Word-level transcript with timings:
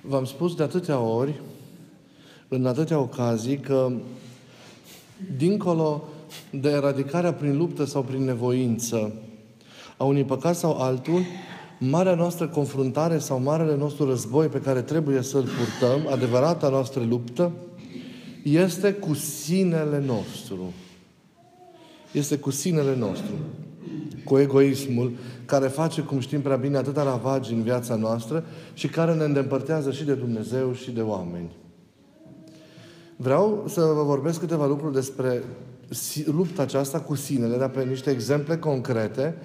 V-am 0.00 0.24
spus 0.24 0.54
de 0.54 0.62
atâtea 0.62 0.98
ori, 0.98 1.40
în 2.48 2.66
atâtea 2.66 2.98
ocazii, 2.98 3.58
că 3.58 3.92
dincolo 5.36 6.04
de 6.50 6.68
eradicarea 6.68 7.32
prin 7.32 7.56
luptă 7.56 7.84
sau 7.84 8.02
prin 8.02 8.24
nevoință 8.24 9.12
a 9.96 10.04
unui 10.04 10.24
păcat 10.24 10.56
sau 10.56 10.80
altul, 10.80 11.22
marea 11.78 12.14
noastră 12.14 12.48
confruntare 12.48 13.18
sau 13.18 13.40
marele 13.40 13.76
nostru 13.76 14.04
război 14.04 14.46
pe 14.46 14.60
care 14.60 14.82
trebuie 14.82 15.22
să-l 15.22 15.42
purtăm, 15.42 16.12
adevărata 16.12 16.68
noastră 16.68 17.04
luptă, 17.08 17.52
este 18.42 18.92
cu 18.92 19.14
sinele 19.14 20.02
nostru. 20.06 20.72
Este 22.12 22.38
cu 22.38 22.50
sinele 22.50 22.96
nostru. 22.96 23.32
Cu 24.24 24.38
egoismul, 24.38 25.12
care 25.48 25.66
face, 25.66 26.00
cum 26.00 26.18
știm 26.18 26.40
prea 26.40 26.56
bine, 26.56 26.76
atâta 26.76 27.02
ravagi 27.02 27.52
în 27.52 27.62
viața 27.62 27.94
noastră 27.94 28.44
și 28.74 28.88
care 28.88 29.14
ne 29.14 29.24
îndepărtează 29.24 29.90
și 29.90 30.04
de 30.04 30.14
Dumnezeu 30.14 30.72
și 30.72 30.90
de 30.90 31.00
oameni. 31.00 31.56
Vreau 33.16 33.64
să 33.66 33.80
vă 33.80 34.02
vorbesc 34.02 34.40
câteva 34.40 34.66
lucruri 34.66 34.94
despre 34.94 35.42
lupta 36.24 36.62
aceasta 36.62 37.00
cu 37.00 37.14
sinele, 37.14 37.56
dar 37.56 37.68
pe 37.68 37.84
niște 37.84 38.10
exemple 38.10 38.56
concrete, 38.56 39.36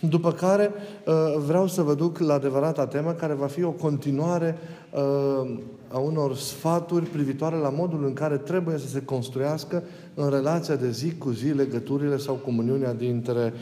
după 0.00 0.32
care 0.32 0.70
uh, 1.06 1.14
vreau 1.46 1.66
să 1.66 1.82
vă 1.82 1.94
duc 1.94 2.18
la 2.18 2.34
adevărata 2.34 2.86
temă, 2.86 3.12
care 3.12 3.32
va 3.32 3.46
fi 3.46 3.62
o 3.62 3.70
continuare 3.70 4.58
uh, 4.90 5.58
a 5.88 5.98
unor 5.98 6.36
sfaturi 6.36 7.04
privitoare 7.06 7.56
la 7.56 7.68
modul 7.68 8.04
în 8.04 8.12
care 8.12 8.36
trebuie 8.36 8.78
să 8.78 8.86
se 8.86 9.02
construiască 9.02 9.82
în 10.14 10.30
relația 10.30 10.76
de 10.76 10.90
zi 10.90 11.14
cu 11.14 11.30
zi 11.30 11.46
legăturile 11.46 12.16
sau 12.16 12.34
comuniunea 12.34 12.94
dintre, 12.94 13.52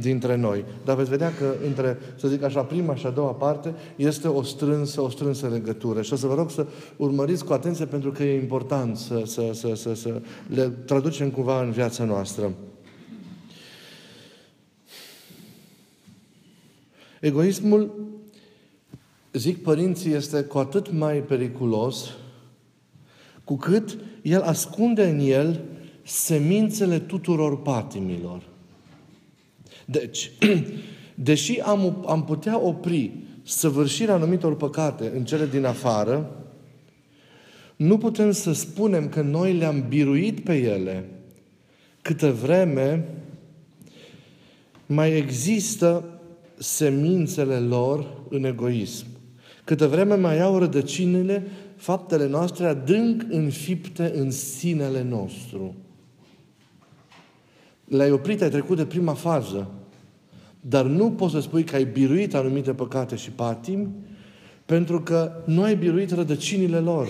dintre 0.00 0.36
noi. 0.36 0.64
Dar 0.84 0.96
veți 0.96 1.10
vedea 1.10 1.32
că 1.34 1.54
între, 1.66 1.98
să 2.16 2.28
zic 2.28 2.42
așa, 2.42 2.62
prima 2.62 2.94
și 2.94 3.06
a 3.06 3.10
doua 3.10 3.32
parte 3.32 3.74
este 3.96 4.28
o 4.28 4.42
strânsă, 4.42 5.00
o 5.00 5.08
strânsă 5.08 5.48
legătură. 5.48 6.02
Și 6.02 6.12
o 6.12 6.16
să 6.16 6.26
vă 6.26 6.34
rog 6.34 6.50
să 6.50 6.66
urmăriți 6.96 7.44
cu 7.44 7.52
atenție 7.52 7.84
pentru 7.84 8.12
că 8.12 8.22
e 8.22 8.40
important 8.40 8.96
să, 8.96 9.22
să, 9.26 9.50
să, 9.52 9.74
să, 9.74 9.94
să 9.94 10.20
le 10.46 10.68
traducem 10.68 11.30
cumva 11.30 11.62
în 11.62 11.70
viața 11.70 12.04
noastră. 12.04 12.52
Egoismul, 17.20 18.08
zic 19.32 19.62
părinții, 19.62 20.12
este 20.12 20.42
cu 20.42 20.58
atât 20.58 20.92
mai 20.92 21.16
periculos 21.16 22.10
cu 23.44 23.56
cât 23.56 23.98
el 24.22 24.40
ascunde 24.40 25.04
în 25.04 25.18
el 25.18 25.60
semințele 26.10 26.98
tuturor 26.98 27.62
patimilor. 27.62 28.42
Deci, 29.84 30.30
deși 31.14 31.60
am, 31.60 32.04
am 32.08 32.24
putea 32.24 32.60
opri 32.60 33.10
săvârșirea 33.42 34.14
anumitor 34.14 34.56
păcate 34.56 35.12
în 35.14 35.24
cele 35.24 35.46
din 35.46 35.64
afară, 35.64 36.30
nu 37.76 37.98
putem 37.98 38.32
să 38.32 38.52
spunem 38.52 39.08
că 39.08 39.20
noi 39.20 39.52
le-am 39.52 39.84
biruit 39.88 40.40
pe 40.40 40.56
ele 40.56 41.08
câtă 42.02 42.32
vreme 42.32 43.08
mai 44.86 45.16
există 45.16 46.20
semințele 46.58 47.58
lor 47.58 48.06
în 48.28 48.44
egoism. 48.44 49.06
Câtă 49.64 49.86
vreme 49.86 50.14
mai 50.14 50.40
au 50.40 50.58
rădăcinile 50.58 51.46
faptele 51.76 52.26
noastre 52.26 52.66
adânc 52.66 53.24
înfipte 53.28 54.12
în 54.14 54.30
sinele 54.30 55.02
nostru. 55.02 55.74
Le-ai 57.90 58.10
oprit, 58.10 58.42
ai 58.42 58.50
trecut 58.50 58.76
de 58.76 58.84
prima 58.84 59.12
fază, 59.12 59.70
dar 60.60 60.84
nu 60.84 61.10
poți 61.10 61.32
să 61.32 61.40
spui 61.40 61.64
că 61.64 61.76
ai 61.76 61.84
biruit 61.84 62.34
anumite 62.34 62.72
păcate 62.72 63.16
și 63.16 63.30
patimi, 63.30 63.88
pentru 64.66 65.00
că 65.00 65.32
nu 65.44 65.62
ai 65.62 65.76
biruit 65.76 66.10
rădăcinile 66.10 66.78
lor, 66.78 67.08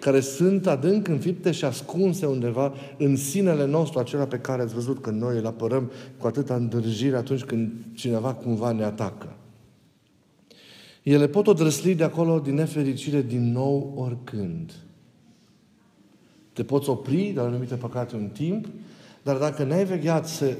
care 0.00 0.20
sunt 0.20 0.66
adânc 0.66 1.08
înfipte 1.08 1.50
și 1.50 1.64
ascunse 1.64 2.26
undeva 2.26 2.72
în 2.98 3.16
sinele 3.16 3.66
nostru, 3.66 3.98
acela 3.98 4.24
pe 4.24 4.38
care 4.38 4.62
ați 4.62 4.74
văzut 4.74 5.02
că 5.02 5.10
noi 5.10 5.38
îl 5.38 5.46
apărăm 5.46 5.90
cu 6.18 6.26
atâta 6.26 6.54
îndrăjire 6.54 7.16
atunci 7.16 7.44
când 7.44 7.72
cineva 7.94 8.34
cumva 8.34 8.72
ne 8.72 8.84
atacă. 8.84 9.36
Ele 11.02 11.28
pot 11.28 11.46
o 11.46 11.52
drăsli 11.52 11.94
de 11.94 12.04
acolo 12.04 12.38
din 12.38 12.54
nefericire 12.54 13.22
din 13.22 13.52
nou 13.52 13.92
oricând. 13.96 14.72
Te 16.52 16.62
poți 16.62 16.88
opri 16.88 17.30
de 17.34 17.40
anumite 17.40 17.74
păcate 17.74 18.16
un 18.16 18.28
timp, 18.28 18.66
dar 19.22 19.36
dacă 19.36 19.64
n-ai 19.64 19.84
vegheat 19.84 20.28
să 20.28 20.56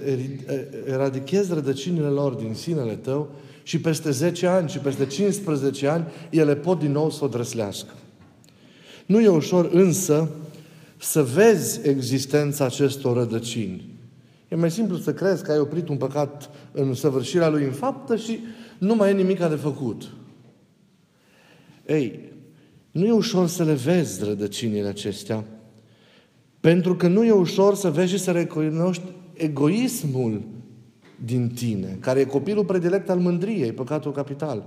eradichezi 0.87 1.53
rădăcinile 1.53 2.07
lor 2.07 2.33
din 2.33 2.55
sinele 2.55 2.95
tău 2.95 3.31
și 3.63 3.81
peste 3.81 4.11
10 4.11 4.47
ani 4.47 4.69
și 4.69 4.79
peste 4.79 5.07
15 5.07 5.89
ani, 5.89 6.05
ele 6.31 6.57
pot 6.57 6.79
din 6.79 6.93
nou 6.93 7.11
să 7.11 7.25
o 7.25 7.29
drăslească. 7.29 7.93
Nu 9.07 9.21
e 9.21 9.29
ușor 9.29 9.69
însă 9.73 10.29
să 10.99 11.23
vezi 11.23 11.89
existența 11.89 12.65
acestor 12.65 13.17
rădăcini. 13.17 13.91
E 14.49 14.55
mai 14.55 14.71
simplu 14.71 14.97
să 14.97 15.13
crezi 15.13 15.43
că 15.43 15.53
ai 15.53 15.59
oprit 15.59 15.89
un 15.89 15.97
păcat 15.97 16.51
în 16.73 16.95
săvârșirea 16.95 17.49
lui 17.49 17.65
în 17.65 17.73
faptă 17.73 18.17
și 18.17 18.39
nu 18.79 18.95
mai 18.95 19.11
e 19.11 19.13
nimic 19.13 19.39
de 19.39 19.55
făcut. 19.55 20.11
Ei, 21.87 22.21
nu 22.91 23.07
e 23.07 23.13
ușor 23.13 23.49
să 23.49 23.65
le 23.65 23.73
vezi 23.73 24.25
rădăcinile 24.25 24.89
acestea, 24.89 25.45
pentru 26.63 26.97
că 26.97 27.09
nu 27.09 27.25
e 27.25 27.31
ușor 27.31 27.75
să 27.75 27.91
vezi 27.91 28.13
și 28.13 28.19
să 28.19 28.31
recunoști 28.31 29.03
egoismul 29.33 30.43
din 31.25 31.49
tine, 31.49 31.97
care 32.01 32.21
e 32.21 32.25
copilul 32.25 32.65
predilect 32.65 33.11
al 33.11 33.19
mândriei, 33.19 33.73
păcatul 33.73 34.13
capital. 34.13 34.67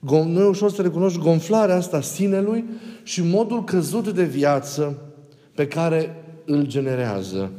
Nu 0.00 0.40
e 0.40 0.46
ușor 0.46 0.70
să 0.70 0.82
recunoști 0.82 1.18
gonflarea 1.18 1.76
asta 1.76 2.00
sinelui 2.00 2.64
și 3.02 3.22
modul 3.22 3.64
căzut 3.64 4.08
de 4.08 4.24
viață 4.24 4.98
pe 5.54 5.66
care 5.66 6.24
îl 6.44 6.66
generează. 6.66 7.52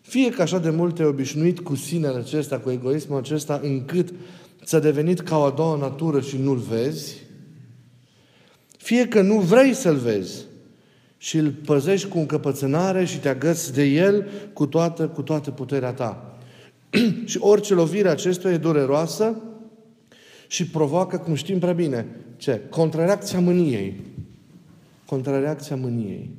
Fie 0.00 0.30
că 0.30 0.42
așa 0.42 0.58
de 0.58 0.70
mult 0.70 0.94
te 0.94 1.04
obișnuit 1.04 1.60
cu 1.60 1.74
sinele 1.74 2.18
acesta, 2.18 2.58
cu 2.58 2.70
egoismul 2.70 3.18
acesta, 3.18 3.60
încât 3.62 4.14
ți-a 4.64 4.78
devenit 4.78 5.20
ca 5.20 5.38
o 5.38 5.42
a 5.42 5.50
doua 5.50 5.76
natură 5.76 6.20
și 6.20 6.36
nu-l 6.36 6.58
vezi, 6.58 7.16
fie 8.78 9.08
că 9.08 9.22
nu 9.22 9.38
vrei 9.38 9.74
să-l 9.74 9.96
vezi 9.96 10.47
și 11.18 11.36
îl 11.36 11.50
păzești 11.50 12.08
cu 12.08 12.18
încăpățânare 12.18 13.04
și 13.04 13.18
te 13.18 13.28
agăți 13.28 13.72
de 13.72 13.84
el 13.84 14.28
cu 14.52 14.66
toată, 14.66 15.08
cu 15.08 15.22
toată 15.22 15.50
puterea 15.50 15.92
ta. 15.92 16.38
și 17.24 17.38
orice 17.40 17.74
lovire 17.74 18.08
acestuia 18.08 18.52
e 18.52 18.58
dureroasă 18.58 19.42
și 20.46 20.66
provoacă, 20.66 21.18
cum 21.18 21.34
știm 21.34 21.58
prea 21.58 21.72
bine, 21.72 22.06
ce? 22.36 22.60
Contrareacția 22.70 23.40
mâniei. 23.40 24.00
Contrareacția 25.06 25.76
mâniei. 25.76 26.30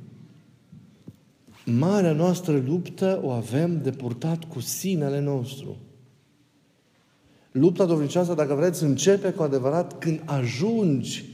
Marea 1.64 2.12
noastră 2.12 2.62
luptă 2.66 3.20
o 3.22 3.30
avem 3.30 3.80
de 3.82 3.90
purtat 3.90 4.44
cu 4.44 4.60
sinele 4.60 5.20
nostru. 5.20 5.76
Lupta 7.52 7.84
dovnicească, 7.84 8.34
dacă 8.34 8.54
vreți, 8.54 8.82
începe 8.82 9.30
cu 9.30 9.42
adevărat 9.42 9.98
când 9.98 10.22
ajungi 10.24 11.24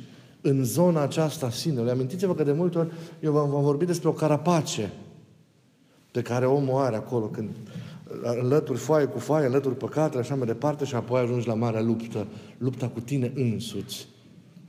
în 0.41 0.65
zona 0.65 1.03
aceasta 1.03 1.51
sinelui. 1.51 1.91
Amintiți-vă 1.91 2.35
că 2.35 2.45
de 2.45 2.53
multe 2.53 2.79
ori 2.79 2.93
eu 3.21 3.33
v-am, 3.33 3.51
vorbit 3.51 3.87
despre 3.87 4.09
o 4.09 4.13
carapace 4.13 4.93
pe 6.11 6.23
care 6.23 6.47
omul 6.47 6.81
are 6.81 6.97
acolo 6.97 7.27
când 7.27 7.51
înlături 8.41 8.79
foaie 8.79 9.07
cu 9.07 9.19
foaie, 9.19 9.47
înlături 9.47 9.77
păcatele, 9.77 10.21
așa 10.21 10.35
mai 10.35 10.47
departe 10.47 10.85
și 10.85 10.95
apoi 10.95 11.21
ajungi 11.21 11.47
la 11.47 11.55
marea 11.55 11.83
luptă, 11.83 12.27
lupta 12.59 12.89
cu 12.89 13.01
tine 13.01 13.33
însuți. 13.35 14.09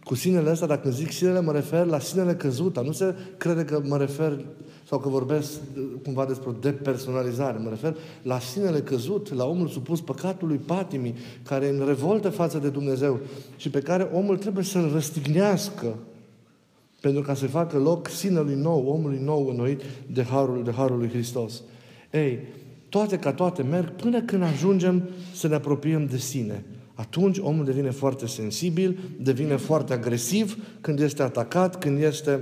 Cu 0.04 0.16
sinele 0.16 0.52
ăsta, 0.52 0.66
dacă 0.66 0.90
zic 0.90 1.12
sinele, 1.12 1.42
mă 1.42 1.52
refer 1.52 1.86
la 1.86 2.00
sinele 2.00 2.36
căzuta. 2.36 2.82
Nu 2.82 2.92
se 2.92 3.16
crede 3.38 3.66
că 3.66 3.82
mă 3.86 3.98
refer 3.98 4.46
sau 4.88 5.00
că 5.00 5.10
vorbesc 5.10 5.60
cumva 6.04 6.26
despre 6.26 6.50
o 6.50 6.52
depersonalizare. 6.52 7.58
Mă 7.58 7.70
refer 7.70 7.98
la 8.22 8.40
sinele 8.40 8.80
căzut, 8.80 9.34
la 9.34 9.46
omul 9.46 9.68
supus 9.68 10.02
păcatului 10.02 10.58
patimii, 10.58 11.16
care 11.44 11.66
e 11.66 11.70
în 11.70 11.86
revoltă 11.86 12.30
față 12.30 12.58
de 12.58 12.70
Dumnezeu 12.70 13.20
și 13.58 13.70
pe 13.70 13.80
care 13.80 14.10
omul 14.14 14.38
trebuie 14.38 14.64
să-l 14.64 14.92
răstignească 14.94 15.96
pentru 17.02 17.22
ca 17.22 17.34
să 17.34 17.48
facă 17.48 17.78
loc 17.78 18.08
sinelui 18.08 18.56
nou, 18.56 18.88
omului 18.88 19.20
nou 19.24 19.50
înnoit 19.50 19.82
de 20.12 20.24
harul, 20.24 20.64
de 20.64 20.72
harul 20.72 20.98
lui 20.98 21.10
Hristos. 21.10 21.62
Ei, 22.12 22.40
toate 22.90 23.18
ca 23.18 23.34
toate 23.34 23.64
merg 23.64 23.92
până 23.92 24.22
când 24.22 24.44
ajungem 24.44 25.10
să 25.34 25.48
ne 25.48 25.56
apropiem 25.56 26.06
de 26.06 26.18
sine. 26.18 26.66
Atunci 26.94 27.38
omul 27.38 27.66
devine 27.66 27.90
foarte 27.90 28.28
sensibil, 28.28 29.00
devine 29.22 29.56
foarte 29.56 29.94
agresiv 29.94 30.58
când 30.82 31.00
este 31.00 31.22
atacat, 31.22 31.80
când 31.80 32.02
este 32.02 32.40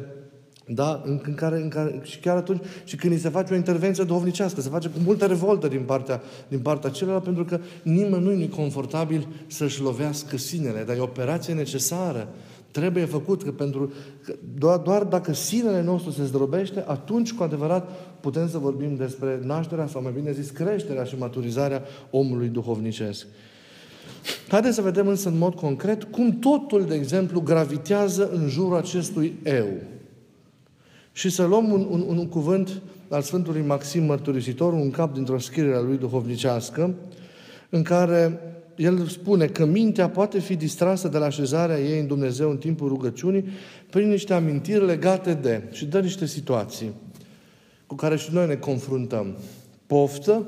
da? 0.67 1.01
În, 1.05 1.21
în, 1.23 1.33
care, 1.33 1.61
în 1.61 1.69
care, 1.69 1.99
și 2.03 2.19
chiar 2.19 2.35
atunci, 2.35 2.61
și 2.83 2.95
când 2.95 3.13
îi 3.13 3.19
se 3.19 3.29
face 3.29 3.53
o 3.53 3.55
intervenție 3.55 4.03
duhovnicească, 4.03 4.61
se 4.61 4.69
face 4.69 4.87
cu 4.87 4.99
multă 5.05 5.25
revoltă 5.25 5.67
din 5.67 5.81
partea, 5.81 6.21
din 6.47 6.59
partea 6.59 6.89
celălalt, 6.89 7.23
pentru 7.23 7.45
că 7.45 7.59
nimeni 7.83 8.23
nu 8.23 8.31
e 8.31 8.47
confortabil 8.47 9.27
să-și 9.47 9.81
lovească 9.81 10.37
sinele, 10.37 10.83
dar 10.87 10.95
e 10.95 10.99
o 10.99 11.03
operație 11.03 11.53
necesară. 11.53 12.27
Trebuie 12.71 13.05
făcut, 13.05 13.43
că 13.43 13.51
pentru, 13.51 13.93
că 14.23 14.35
doar, 14.57 14.77
doar 14.77 15.03
dacă 15.03 15.33
sinele 15.33 15.83
nostru 15.83 16.11
se 16.11 16.23
zdrobește, 16.23 16.83
atunci 16.87 17.33
cu 17.33 17.43
adevărat 17.43 17.89
putem 18.19 18.49
să 18.49 18.57
vorbim 18.57 18.95
despre 18.95 19.39
nașterea, 19.43 19.87
sau 19.87 20.01
mai 20.01 20.11
bine 20.15 20.31
zis, 20.31 20.49
creșterea 20.49 21.03
și 21.03 21.17
maturizarea 21.17 21.83
omului 22.09 22.47
duhovnicesc. 22.47 23.25
Haideți 24.47 24.75
să 24.75 24.81
vedem 24.81 25.07
însă 25.07 25.29
în 25.29 25.37
mod 25.37 25.55
concret 25.55 26.03
cum 26.03 26.39
totul, 26.39 26.85
de 26.85 26.95
exemplu, 26.95 27.41
gravitează 27.41 28.29
în 28.33 28.47
jurul 28.47 28.77
acestui 28.77 29.39
eu. 29.43 29.67
Și 31.15 31.29
să 31.29 31.45
luăm 31.45 31.71
un, 31.71 31.87
un, 31.89 32.01
un 32.01 32.27
cuvânt 32.27 32.81
al 33.09 33.21
Sfântului 33.21 33.61
Maxim 33.61 34.03
Mărturisitor, 34.03 34.73
un 34.73 34.91
cap 34.91 35.13
dintr-o 35.13 35.39
scriere 35.39 35.75
a 35.75 35.79
lui 35.79 35.97
duhovnicească, 35.97 36.93
în 37.69 37.83
care 37.83 38.39
el 38.75 39.07
spune 39.07 39.45
că 39.45 39.65
mintea 39.65 40.09
poate 40.09 40.39
fi 40.39 40.55
distrasă 40.55 41.07
de 41.07 41.17
la 41.17 41.25
așezarea 41.25 41.79
ei 41.79 41.99
în 41.99 42.07
Dumnezeu 42.07 42.49
în 42.49 42.57
timpul 42.57 42.87
rugăciunii 42.87 43.45
prin 43.89 44.09
niște 44.09 44.33
amintiri 44.33 44.85
legate 44.85 45.33
de, 45.33 45.63
și 45.71 45.85
dă 45.85 45.99
niște 45.99 46.25
situații 46.25 46.93
cu 47.87 47.95
care 47.95 48.15
și 48.15 48.33
noi 48.33 48.47
ne 48.47 48.55
confruntăm. 48.55 49.37
Poftă, 49.87 50.45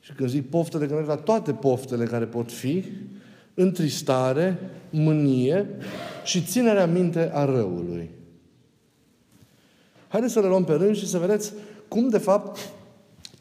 și 0.00 0.12
când 0.12 0.28
zic 0.28 0.50
poftă, 0.50 0.78
de 0.78 0.86
gândesc 0.86 1.08
la 1.08 1.16
toate 1.16 1.52
poftele 1.52 2.04
care 2.04 2.24
pot 2.24 2.52
fi, 2.52 2.84
întristare, 3.54 4.58
mânie 4.90 5.66
și 6.24 6.42
ținerea 6.42 6.86
minte 6.86 7.30
a 7.32 7.44
răului. 7.44 8.10
Haideți 10.12 10.32
să 10.32 10.40
le 10.40 10.46
luăm 10.46 10.64
pe 10.64 10.72
rând 10.72 10.96
și 10.96 11.08
să 11.08 11.18
vedeți 11.18 11.52
cum, 11.88 12.08
de 12.08 12.18
fapt, 12.18 12.58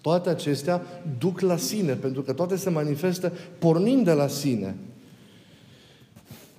toate 0.02 0.30
acestea 0.30 0.82
duc 1.18 1.40
la 1.40 1.58
sine, 1.58 1.94
pentru 1.94 2.22
că 2.22 2.34
toate 2.34 2.56
se 2.56 2.70
manifestă 2.70 3.32
pornind 3.60 4.06
de 4.06 4.12
la 4.12 4.28
sine. 4.28 4.76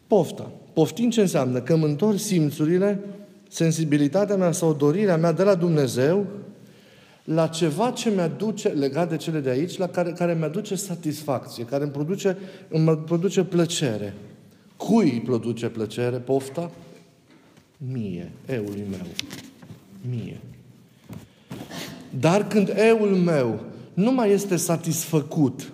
Pofta. 0.07 0.51
Poftind 0.73 1.13
ce 1.13 1.21
înseamnă? 1.21 1.61
Că 1.61 1.73
îmi 1.73 1.85
întorc 1.85 2.19
simțurile, 2.19 3.01
sensibilitatea 3.49 4.37
mea 4.37 4.53
sau 4.53 4.73
dorirea 4.73 5.17
mea 5.17 5.33
de 5.33 5.43
la 5.43 5.55
Dumnezeu 5.55 6.27
la 7.25 7.47
ceva 7.47 7.91
ce 7.91 8.11
mi-aduce, 8.11 8.69
legat 8.69 9.09
de 9.09 9.17
cele 9.17 9.41
de 9.41 9.51
aici, 9.51 9.77
la 9.77 9.89
care, 9.89 10.11
care 10.11 10.35
mi-aduce 10.35 10.75
satisfacție, 10.75 11.65
care 11.65 11.83
îmi 11.83 11.93
produce, 11.93 12.37
îmi 12.69 12.97
produce 12.97 13.45
plăcere. 13.45 14.15
Cui 14.77 15.11
îi 15.11 15.21
produce 15.21 15.69
plăcere, 15.69 16.17
pofta? 16.17 16.71
Mie, 17.93 18.33
eului 18.47 18.85
meu. 18.91 19.07
Mie. 20.11 20.41
Dar 22.19 22.47
când 22.47 22.73
eul 22.77 23.09
meu 23.09 23.61
nu 23.95 24.13
mai 24.13 24.31
este 24.31 24.57
satisfăcut, 24.57 25.73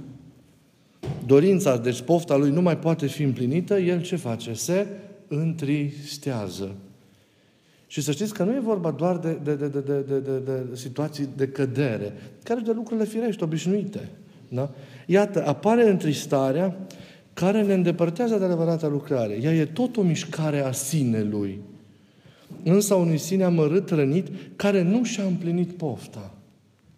dorința, 1.26 1.76
deci 1.76 2.00
pofta 2.00 2.36
lui 2.36 2.50
nu 2.50 2.62
mai 2.62 2.78
poate 2.78 3.06
fi 3.06 3.22
împlinită, 3.22 3.78
el 3.78 4.02
ce 4.02 4.16
face? 4.16 4.52
Se 4.52 4.86
întristează. 5.28 6.74
Și 7.86 8.00
să 8.00 8.12
știți 8.12 8.34
că 8.34 8.44
nu 8.44 8.54
e 8.54 8.60
vorba 8.60 8.90
doar 8.90 9.16
de, 9.16 9.38
de, 9.44 9.54
de, 9.54 9.68
de, 9.68 9.80
de, 9.80 10.00
de, 10.00 10.18
de, 10.18 10.38
de 10.38 10.76
situații 10.76 11.28
de 11.36 11.48
cădere, 11.48 12.12
care 12.42 12.60
de 12.60 12.72
lucrurile 12.72 13.06
firești, 13.06 13.42
obișnuite. 13.42 14.08
Da? 14.48 14.70
Iată, 15.06 15.46
apare 15.46 15.90
întristarea 15.90 16.76
care 17.32 17.62
ne 17.62 17.74
îndepărtează 17.74 18.38
de 18.38 18.44
adevărata 18.44 18.88
lucrare. 18.88 19.38
Ea 19.42 19.54
e 19.54 19.64
tot 19.64 19.96
o 19.96 20.02
mișcare 20.02 20.60
a 20.60 20.72
sinelui. 20.72 21.60
Însă 22.64 22.94
unui 22.94 23.18
sine 23.18 23.44
amărât, 23.44 23.90
rănit, 23.90 24.26
care 24.56 24.82
nu 24.82 25.04
și-a 25.04 25.24
împlinit 25.24 25.72
pofta. 25.72 26.34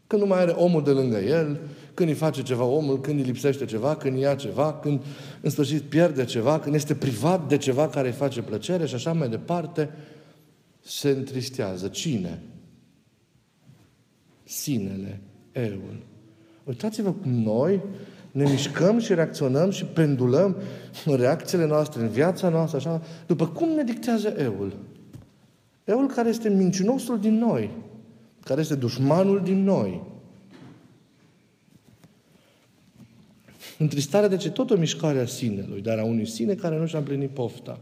Când 0.06 0.22
nu 0.22 0.28
mai 0.28 0.40
are 0.40 0.50
omul 0.50 0.82
de 0.82 0.90
lângă 0.90 1.18
el, 1.18 1.60
când 1.94 2.08
îi 2.08 2.14
face 2.14 2.42
ceva 2.42 2.64
omul, 2.64 3.00
când 3.00 3.18
îi 3.18 3.24
lipsește 3.24 3.64
ceva, 3.64 3.96
când 3.96 4.18
ia 4.18 4.34
ceva, 4.34 4.72
când 4.72 5.00
în 5.40 5.50
sfârșit 5.50 5.82
pierde 5.82 6.24
ceva, 6.24 6.58
când 6.58 6.74
este 6.74 6.94
privat 6.94 7.48
de 7.48 7.56
ceva 7.56 7.88
care 7.88 8.08
îi 8.08 8.14
face 8.14 8.42
plăcere 8.42 8.86
și 8.86 8.94
așa 8.94 9.12
mai 9.12 9.28
departe, 9.28 9.90
se 10.80 11.08
întristează. 11.08 11.88
Cine? 11.88 12.42
Sinele, 14.44 15.20
eul. 15.52 16.02
Uitați-vă 16.64 17.12
cum 17.12 17.30
noi 17.30 17.80
ne 18.32 18.42
mișcăm 18.42 18.98
și 18.98 19.14
reacționăm 19.14 19.70
și 19.70 19.84
pendulăm 19.84 20.56
în 21.04 21.16
reacțiile 21.16 21.66
noastre, 21.66 22.02
în 22.02 22.08
viața 22.08 22.48
noastră, 22.48 22.76
așa, 22.78 23.02
după 23.26 23.46
cum 23.46 23.68
ne 23.68 23.82
dictează 23.82 24.34
eul. 24.38 24.76
Eul 25.90 26.06
care 26.06 26.28
este 26.28 26.48
mincinosul 26.48 27.20
din 27.20 27.38
noi, 27.38 27.70
care 28.44 28.60
este 28.60 28.74
dușmanul 28.74 29.40
din 29.44 29.64
noi. 29.64 30.02
Întristarea, 33.78 34.28
de 34.28 34.36
ce 34.36 34.50
tot 34.50 34.70
o 34.70 34.76
mișcare 34.76 35.20
a 35.20 35.26
sinelui, 35.26 35.80
dar 35.80 35.98
a 35.98 36.04
unui 36.04 36.26
sine 36.26 36.54
care 36.54 36.78
nu 36.78 36.86
și-a 36.86 36.98
împlinit 36.98 37.30
pofta 37.30 37.80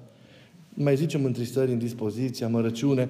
mai 0.78 0.96
zicem 0.96 1.24
întristări, 1.24 1.70
indispoziție, 1.70 2.44
amărăciune 2.44 3.08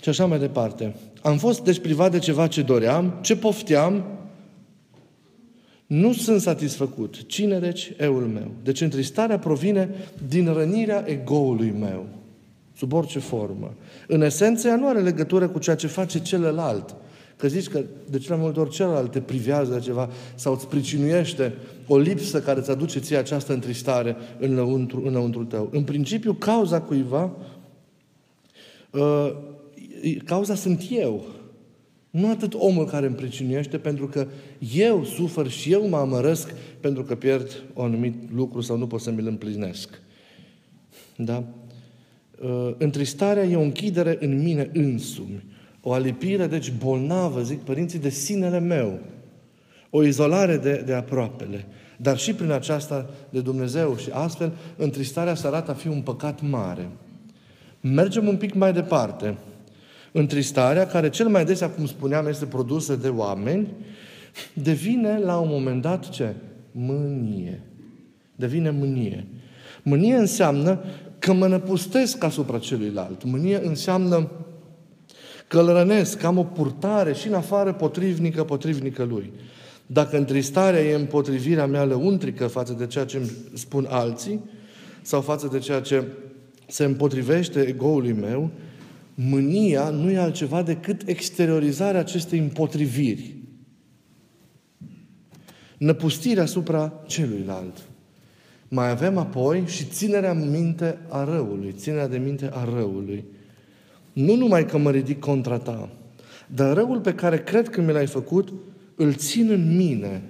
și 0.00 0.08
așa 0.08 0.26
mai 0.26 0.38
departe. 0.38 0.94
Am 1.22 1.38
fost 1.38 1.64
deci 1.64 1.78
privat 1.78 2.10
de 2.10 2.18
ceva 2.18 2.46
ce 2.46 2.62
doream, 2.62 3.18
ce 3.20 3.36
pofteam, 3.36 4.04
nu 5.86 6.12
sunt 6.12 6.40
satisfăcut. 6.40 7.26
Cine, 7.26 7.58
deci? 7.58 7.92
Eul 7.96 8.22
meu. 8.22 8.50
Deci 8.62 8.80
întristarea 8.80 9.38
provine 9.38 9.88
din 10.28 10.52
rănirea 10.52 11.04
egoului 11.06 11.74
meu, 11.78 12.06
sub 12.78 12.92
orice 12.92 13.18
formă. 13.18 13.74
În 14.06 14.22
esență, 14.22 14.68
ea 14.68 14.76
nu 14.76 14.88
are 14.88 15.00
legătură 15.00 15.48
cu 15.48 15.58
ceea 15.58 15.76
ce 15.76 15.86
face 15.86 16.22
celălalt. 16.22 16.96
Că 17.36 17.48
zici 17.48 17.68
că 17.68 17.84
de 18.10 18.18
cele 18.18 18.34
mai 18.34 18.44
multe 18.44 18.60
ori 18.60 18.70
celălalt 18.70 19.10
te 19.10 19.20
privează 19.20 19.72
de 19.72 19.78
ceva 19.80 20.10
sau 20.34 20.52
îți 20.52 20.68
pricinuiește 20.68 21.54
o 21.86 21.98
lipsă 21.98 22.40
care 22.40 22.58
îți 22.58 22.70
aduce 22.70 22.98
ție 22.98 23.16
această 23.16 23.52
întristare 23.52 24.16
înăuntru, 24.38 25.02
înăuntru 25.06 25.44
tău. 25.44 25.68
În 25.72 25.82
principiu, 25.82 26.32
cauza 26.32 26.80
cuiva, 26.80 27.32
uh, 28.90 29.30
cauza 30.24 30.54
sunt 30.54 30.82
eu. 30.90 31.24
Nu 32.10 32.30
atât 32.30 32.54
omul 32.54 32.86
care 32.86 33.06
îmi 33.06 33.14
pricinuiește, 33.14 33.78
pentru 33.78 34.06
că 34.06 34.26
eu 34.74 35.04
sufăr 35.04 35.48
și 35.48 35.72
eu 35.72 35.88
mă 35.88 35.96
amărăsc 35.96 36.54
pentru 36.80 37.02
că 37.02 37.14
pierd 37.14 37.62
un 37.74 37.84
anumit 37.84 38.14
lucru 38.34 38.60
sau 38.60 38.76
nu 38.76 38.86
pot 38.86 39.00
să 39.00 39.10
mi-l 39.10 39.26
împlinesc. 39.26 40.00
Da? 41.16 41.44
Uh, 42.42 42.74
întristarea 42.78 43.44
e 43.44 43.56
o 43.56 43.60
închidere 43.60 44.16
în 44.20 44.42
mine 44.42 44.70
însumi. 44.72 45.44
O 45.82 45.92
alipire, 45.92 46.46
deci 46.46 46.72
bolnavă, 46.78 47.42
zic 47.42 47.60
părinții, 47.60 47.98
de 47.98 48.08
sinele 48.08 48.60
meu. 48.60 48.98
O 49.90 50.02
izolare 50.02 50.56
de, 50.56 50.82
de 50.86 50.92
aproapele. 50.92 51.66
Dar 51.96 52.18
și 52.18 52.34
prin 52.34 52.50
aceasta 52.50 53.10
de 53.30 53.40
Dumnezeu 53.40 53.96
și 53.96 54.08
astfel 54.12 54.52
întristarea 54.76 55.34
se 55.34 55.46
arată 55.46 55.70
a 55.70 55.74
fi 55.74 55.88
un 55.88 56.00
păcat 56.00 56.40
mare. 56.48 56.88
Mergem 57.80 58.28
un 58.28 58.36
pic 58.36 58.54
mai 58.54 58.72
departe. 58.72 59.36
Întristarea, 60.12 60.86
care 60.86 61.10
cel 61.10 61.28
mai 61.28 61.44
desea, 61.44 61.68
cum 61.68 61.86
spuneam, 61.86 62.26
este 62.26 62.44
produsă 62.44 62.96
de 62.96 63.08
oameni, 63.08 63.68
devine 64.52 65.18
la 65.18 65.38
un 65.38 65.48
moment 65.50 65.82
dat 65.82 66.08
ce? 66.08 66.34
Mânie. 66.72 67.60
Devine 68.36 68.70
mânie. 68.70 69.26
Mânie 69.82 70.14
înseamnă 70.14 70.80
că 71.18 71.32
mă 71.32 71.46
năpustesc 71.46 72.24
asupra 72.24 72.58
celuilalt. 72.58 73.24
Mânie 73.24 73.60
înseamnă 73.66 74.30
că 75.48 75.58
îl 75.58 75.72
rănesc, 75.72 76.22
am 76.22 76.38
o 76.38 76.42
purtare 76.42 77.12
și 77.12 77.28
în 77.28 77.34
afară 77.34 77.72
potrivnică, 77.72 78.44
potrivnică 78.44 79.04
lui. 79.04 79.32
Dacă 79.86 80.16
întristarea 80.16 80.80
e 80.80 80.94
împotrivirea 80.94 81.66
mea 81.66 81.84
lăuntrică 81.84 82.46
față 82.46 82.72
de 82.72 82.86
ceea 82.86 83.04
ce 83.04 83.16
îmi 83.16 83.30
spun 83.54 83.86
alții, 83.90 84.40
sau 85.02 85.20
față 85.20 85.48
de 85.52 85.58
ceea 85.58 85.80
ce 85.80 86.04
se 86.66 86.84
împotrivește 86.84 87.60
egoului 87.60 88.12
meu, 88.12 88.50
mânia 89.14 89.90
nu 89.90 90.10
e 90.10 90.18
altceva 90.18 90.62
decât 90.62 91.08
exteriorizarea 91.08 92.00
acestei 92.00 92.38
împotriviri. 92.38 93.36
Năpustirea 95.78 96.42
asupra 96.42 97.02
celuilalt. 97.06 97.87
Mai 98.68 98.90
avem 98.90 99.18
apoi 99.18 99.62
și 99.66 99.84
ținerea 99.84 100.32
minte 100.32 100.98
a 101.08 101.24
răului, 101.24 101.74
ținerea 101.76 102.08
de 102.08 102.18
minte 102.18 102.50
a 102.52 102.64
răului. 102.64 103.24
Nu 104.12 104.34
numai 104.34 104.66
că 104.66 104.78
mă 104.78 104.90
ridic 104.90 105.18
contra 105.18 105.58
ta, 105.58 105.88
dar 106.46 106.76
răul 106.76 107.00
pe 107.00 107.14
care 107.14 107.38
cred 107.38 107.68
că 107.68 107.80
mi 107.80 107.92
l-ai 107.92 108.06
făcut, 108.06 108.52
îl 108.94 109.14
țin 109.14 109.50
în 109.50 109.76
mine, 109.76 110.22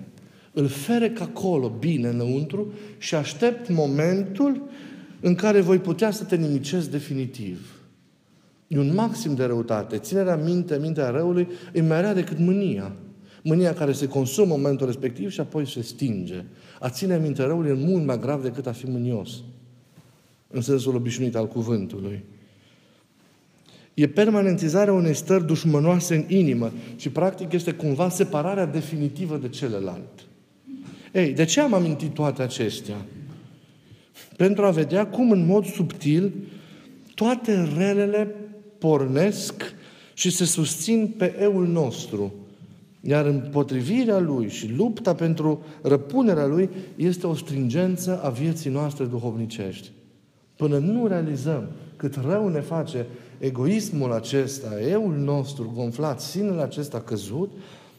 îl 0.53 0.67
ferec 0.67 1.21
acolo, 1.21 1.77
bine, 1.79 2.09
înăuntru, 2.09 2.73
și 2.99 3.15
aștept 3.15 3.69
momentul 3.69 4.63
în 5.21 5.35
care 5.35 5.61
voi 5.61 5.79
putea 5.79 6.11
să 6.11 6.25
te 6.25 6.37
nimicesc 6.37 6.91
definitiv. 6.91 7.79
E 8.67 8.79
un 8.79 8.95
maxim 8.95 9.35
de 9.35 9.45
răutate. 9.45 9.99
Ținerea 9.99 10.37
minte, 10.37 10.79
mintea 10.81 11.11
răului, 11.11 11.49
e 11.73 11.83
mai 11.83 12.01
rea 12.01 12.15
decât 12.15 12.39
mânia. 12.39 12.93
Mânia 13.49 13.75
care 13.75 13.93
se 13.93 14.09
consumă 14.09 14.55
în 14.55 14.61
momentul 14.61 14.87
respectiv 14.87 15.31
și 15.31 15.41
apoi 15.41 15.69
se 15.69 15.83
stinge. 15.83 16.45
A 16.81 16.89
ține 16.89 17.19
minte 17.19 17.43
răului 17.43 17.71
e 17.71 17.87
mult 17.87 18.05
mai 18.05 18.19
grav 18.19 18.43
decât 18.43 18.67
a 18.67 18.73
fi 18.73 18.87
mânios. 18.87 19.31
În 20.51 20.61
sensul 20.61 20.95
obișnuit 20.95 21.37
al 21.37 21.49
cuvântului 21.49 22.25
e 23.99 24.09
permanentizarea 24.09 24.93
unei 24.93 25.15
stări 25.15 25.47
dușmănoase 25.47 26.15
în 26.15 26.25
inimă 26.37 26.73
și 26.97 27.09
practic 27.09 27.53
este 27.53 27.73
cumva 27.73 28.09
separarea 28.09 28.67
definitivă 28.67 29.37
de 29.37 29.49
celălalt. 29.49 30.27
Ei, 31.13 31.33
de 31.33 31.45
ce 31.45 31.61
am 31.61 31.73
amintit 31.73 32.15
toate 32.15 32.43
acestea? 32.43 32.97
Pentru 34.37 34.65
a 34.65 34.71
vedea 34.71 35.07
cum 35.07 35.31
în 35.31 35.47
mod 35.47 35.67
subtil 35.67 36.33
toate 37.15 37.69
relele 37.77 38.35
pornesc 38.79 39.75
și 40.15 40.31
se 40.31 40.45
susțin 40.45 41.15
pe 41.17 41.37
eul 41.41 41.67
nostru. 41.67 42.35
Iar 43.09 43.27
împotrivirea 43.27 44.19
Lui 44.19 44.49
și 44.49 44.75
lupta 44.77 45.15
pentru 45.15 45.63
răpunerea 45.83 46.47
Lui 46.47 46.69
este 46.97 47.27
o 47.27 47.35
stringență 47.35 48.21
a 48.23 48.29
vieții 48.29 48.71
noastre 48.71 49.05
duhovnicești. 49.05 49.91
Până 50.57 50.79
nu 50.79 51.07
realizăm 51.07 51.69
cât 51.97 52.15
rău 52.27 52.49
ne 52.49 52.61
face 52.61 53.07
egoismul 53.39 54.13
acesta, 54.13 54.69
eul 54.91 55.15
nostru 55.17 55.73
gonflat, 55.75 56.21
sinele 56.21 56.63
acesta 56.63 57.01
căzut, 57.01 57.51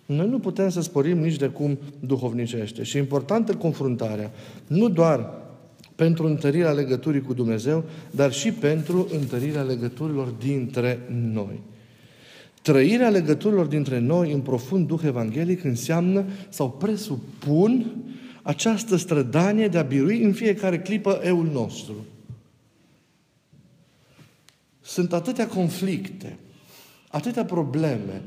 noi 0.05 0.29
nu 0.29 0.39
putem 0.39 0.69
să 0.69 0.81
sporim 0.81 1.17
nici 1.17 1.37
de 1.37 1.47
cum 1.47 1.77
duhovnicește. 1.99 2.83
Și 2.83 2.97
importantă 2.97 3.53
confruntarea, 3.53 4.31
nu 4.67 4.89
doar 4.89 5.29
pentru 5.95 6.25
întărirea 6.25 6.71
legăturii 6.71 7.21
cu 7.21 7.33
Dumnezeu, 7.33 7.83
dar 8.11 8.31
și 8.31 8.51
pentru 8.51 9.07
întărirea 9.19 9.61
legăturilor 9.61 10.27
dintre 10.27 10.99
noi. 11.33 11.59
Trăirea 12.61 13.09
legăturilor 13.09 13.65
dintre 13.65 13.99
noi 13.99 14.31
în 14.31 14.41
profund 14.41 14.87
duh 14.87 15.01
evanghelic 15.05 15.63
înseamnă 15.63 16.25
sau 16.49 16.71
presupun 16.71 17.95
această 18.41 18.95
strădanie 18.95 19.67
de 19.67 19.77
a 19.77 19.81
birui 19.81 20.23
în 20.23 20.33
fiecare 20.33 20.79
clipă 20.79 21.19
eul 21.23 21.49
nostru. 21.51 21.93
Sunt 24.81 25.13
atâtea 25.13 25.47
conflicte, 25.47 26.37
atâtea 27.07 27.45
probleme. 27.45 28.21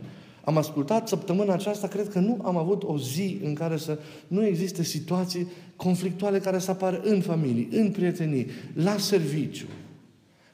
Am 0.45 0.57
ascultat 0.57 1.09
săptămâna 1.09 1.53
aceasta, 1.53 1.87
cred 1.87 2.09
că 2.09 2.19
nu 2.19 2.39
am 2.43 2.57
avut 2.57 2.83
o 2.83 2.99
zi 2.99 3.39
în 3.45 3.55
care 3.55 3.77
să 3.77 3.99
nu 4.29 4.47
existe 4.47 4.83
situații 4.83 5.47
conflictuale 5.77 6.39
care 6.39 6.59
să 6.59 6.71
apară 6.71 7.01
în 7.05 7.21
familie, 7.21 7.81
în 7.81 7.91
prietenii, 7.91 8.47
la 8.75 8.97
serviciu. 8.97 9.67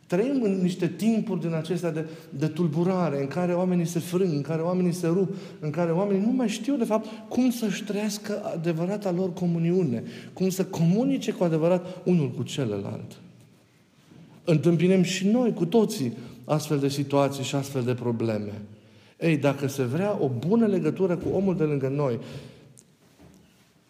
Trăim 0.08 0.42
în 0.42 0.60
niște 0.62 0.86
timpuri 0.86 1.40
din 1.40 1.54
acestea 1.54 1.90
de, 1.90 2.06
de 2.30 2.46
tulburare, 2.46 3.20
în 3.20 3.26
care 3.26 3.52
oamenii 3.52 3.84
se 3.84 3.98
frâng, 3.98 4.32
în 4.32 4.40
care 4.40 4.62
oamenii 4.62 4.92
se 4.92 5.06
rup, 5.06 5.34
în 5.60 5.70
care 5.70 5.90
oamenii 5.90 6.26
nu 6.26 6.32
mai 6.32 6.48
știu, 6.48 6.76
de 6.76 6.84
fapt, 6.84 7.08
cum 7.28 7.50
să-și 7.50 7.84
trăiască 7.84 8.42
adevărata 8.54 9.10
lor 9.10 9.32
comuniune, 9.32 10.02
cum 10.32 10.48
să 10.48 10.64
comunice 10.64 11.32
cu 11.32 11.44
adevărat 11.44 11.96
unul 12.04 12.30
cu 12.30 12.42
celălalt. 12.42 13.20
Întâmpinem 14.44 15.02
și 15.02 15.26
noi, 15.26 15.52
cu 15.52 15.66
toții, 15.66 16.12
astfel 16.44 16.78
de 16.78 16.88
situații 16.88 17.44
și 17.44 17.54
astfel 17.54 17.82
de 17.82 17.94
probleme. 17.94 18.52
Ei, 19.20 19.36
dacă 19.36 19.66
se 19.66 19.82
vrea 19.82 20.18
o 20.20 20.30
bună 20.46 20.66
legătură 20.66 21.16
cu 21.16 21.28
omul 21.28 21.56
de 21.56 21.64
lângă 21.64 21.88
noi, 21.88 22.18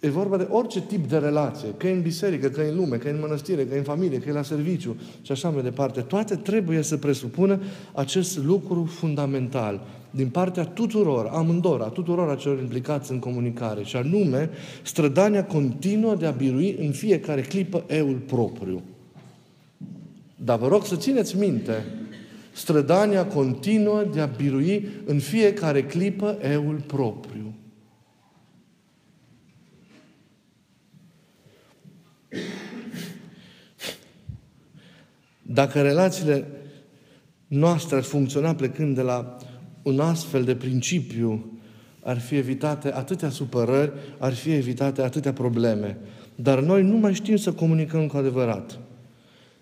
E 0.01 0.09
vorba 0.09 0.37
de 0.37 0.47
orice 0.51 0.81
tip 0.81 1.09
de 1.09 1.19
relație, 1.19 1.69
că 1.77 1.89
e 1.89 1.93
în 1.93 2.03
biserică, 2.03 2.49
că 2.49 2.61
e 2.61 2.71
în 2.71 2.77
lume, 2.77 2.97
că 2.97 3.09
e 3.09 3.11
în 3.11 3.21
mănăstire, 3.21 3.65
că 3.65 3.75
e 3.75 3.79
în 3.79 3.85
familie, 3.85 4.19
că 4.19 4.29
e 4.29 4.33
la 4.33 4.43
serviciu 4.43 4.97
și 5.23 5.33
așa 5.33 5.51
mai 5.51 5.63
departe. 5.63 6.01
Toate 6.01 6.37
trebuie 6.37 6.83
să 6.83 6.97
presupună 6.97 7.61
acest 7.93 8.39
lucru 8.39 8.85
fundamental 8.85 9.81
din 10.11 10.29
partea 10.29 10.65
tuturor, 10.65 11.27
amândor, 11.33 11.81
a 11.81 11.89
tuturor 11.89 12.31
acelor 12.31 12.59
implicați 12.59 13.13
în 13.13 13.19
comunicare, 13.19 13.83
și 13.85 13.97
anume 13.97 14.51
strădania 14.83 15.45
continuă 15.45 16.15
de 16.15 16.27
a 16.27 16.31
birui 16.31 16.77
în 16.81 16.91
fiecare 16.91 17.41
clipă 17.41 17.85
eul 17.87 18.23
propriu. 18.27 18.83
Dar 20.45 20.59
vă 20.59 20.69
rog 20.69 20.85
să 20.85 20.97
țineți 20.97 21.39
minte, 21.39 21.85
strădania 22.53 23.27
continuă 23.27 24.05
de 24.13 24.21
a 24.21 24.27
birui 24.27 24.89
în 25.05 25.19
fiecare 25.19 25.83
clipă 25.83 26.39
eul 26.53 26.83
propriu. 26.87 27.48
Dacă 35.51 35.83
relațiile 35.83 36.47
noastre 37.47 37.97
ar 37.97 38.03
funcționa 38.03 38.55
plecând 38.55 38.95
de 38.95 39.03
la 39.03 39.37
un 39.83 40.01
astfel 40.01 40.45
de 40.45 40.55
principiu, 40.55 41.59
ar 42.03 42.19
fi 42.19 42.37
evitate 42.37 42.93
atâtea 42.93 43.29
supărări, 43.29 43.93
ar 44.19 44.35
fi 44.35 44.53
evitate 44.53 45.03
atâtea 45.03 45.33
probleme. 45.33 45.99
Dar 46.35 46.61
noi 46.61 46.83
nu 46.83 46.97
mai 46.97 47.15
știm 47.15 47.37
să 47.37 47.53
comunicăm 47.53 48.07
cu 48.07 48.17
adevărat. 48.17 48.79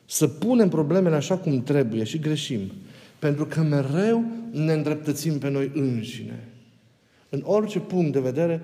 Să 0.05 0.29
punem 0.29 0.69
problemele 0.69 1.17
așa 1.17 1.37
cum 1.37 1.63
trebuie 1.63 2.05
și 2.05 2.19
greșim. 2.19 2.61
Pentru 3.19 3.47
că 3.47 3.61
mereu 3.61 4.25
ne 4.51 4.73
îndreptățim 4.73 5.39
pe 5.39 5.51
noi 5.51 5.71
înșine. 5.75 6.49
În 7.29 7.43
orice 7.45 7.79
punct 7.79 8.13
de 8.13 8.21
vedere 8.21 8.63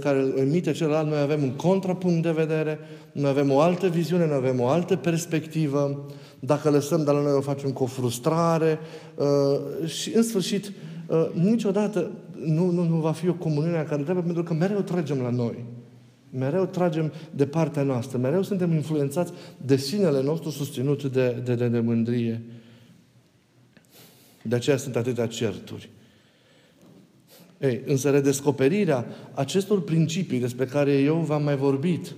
care 0.00 0.18
îl 0.18 0.34
emite 0.38 0.72
celălalt, 0.72 1.08
noi 1.08 1.20
avem 1.20 1.42
un 1.42 1.50
contrapunct 1.50 2.22
de 2.22 2.30
vedere, 2.30 2.78
noi 3.12 3.30
avem 3.30 3.50
o 3.50 3.60
altă 3.60 3.88
viziune, 3.88 4.26
noi 4.26 4.36
avem 4.36 4.60
o 4.60 4.66
altă 4.66 4.96
perspectivă. 4.96 6.06
Dacă 6.40 6.70
lăsăm 6.70 7.04
de 7.04 7.10
la 7.10 7.20
noi, 7.20 7.32
o 7.32 7.40
facem 7.40 7.70
cu 7.70 7.82
o 7.82 7.86
frustrare 7.86 8.78
uh, 9.14 9.88
și, 9.88 10.16
în 10.16 10.22
sfârșit, 10.22 10.72
uh, 11.06 11.26
niciodată 11.32 12.10
nu, 12.44 12.70
nu, 12.70 12.88
nu 12.88 12.96
va 12.96 13.12
fi 13.12 13.28
o 13.28 13.34
comuniune 13.34 13.86
care 13.88 14.02
trebuie, 14.02 14.24
pentru 14.24 14.42
că 14.42 14.54
mereu 14.54 14.80
tragem 14.80 15.20
la 15.20 15.30
noi. 15.30 15.64
Mereu 16.30 16.66
tragem 16.66 17.12
de 17.30 17.46
partea 17.46 17.82
noastră. 17.82 18.18
Mereu 18.18 18.42
suntem 18.42 18.72
influențați 18.72 19.32
de 19.64 19.76
sinele 19.76 20.22
nostru 20.22 20.50
susținut 20.50 21.04
de, 21.04 21.40
de, 21.44 21.54
de, 21.54 21.68
de 21.68 21.80
mândrie. 21.80 22.42
De 24.42 24.54
aceea 24.54 24.76
sunt 24.76 24.96
atâtea 24.96 25.26
certuri. 25.26 25.90
Ei, 27.58 27.80
însă 27.86 28.10
redescoperirea 28.10 29.06
acestor 29.34 29.82
principii 29.82 30.40
despre 30.40 30.64
care 30.64 30.92
eu 30.92 31.16
v-am 31.16 31.42
mai 31.42 31.56
vorbit 31.56 32.14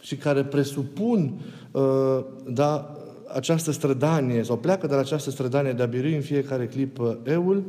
și 0.00 0.16
care 0.16 0.44
presupun 0.44 1.40
uh, 1.70 2.24
da, 2.48 2.94
această 3.34 3.70
strădanie 3.70 4.42
sau 4.42 4.56
pleacă 4.56 4.86
de 4.86 4.94
la 4.94 5.00
această 5.00 5.30
strădanie 5.30 5.72
de 5.72 5.82
a 5.82 5.86
birui 5.86 6.14
în 6.14 6.20
fiecare 6.20 6.66
clipă 6.66 7.18
eul, 7.24 7.64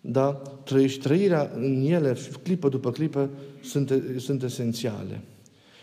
da, 0.00 0.42
trăi, 0.64 0.88
și 0.88 0.98
trăirea 0.98 1.50
în 1.54 1.84
ele, 1.86 2.16
clipă 2.42 2.68
după 2.68 2.90
clipă, 2.90 3.28
sunt, 3.62 4.02
sunt 4.18 4.42
esențiale. 4.42 5.20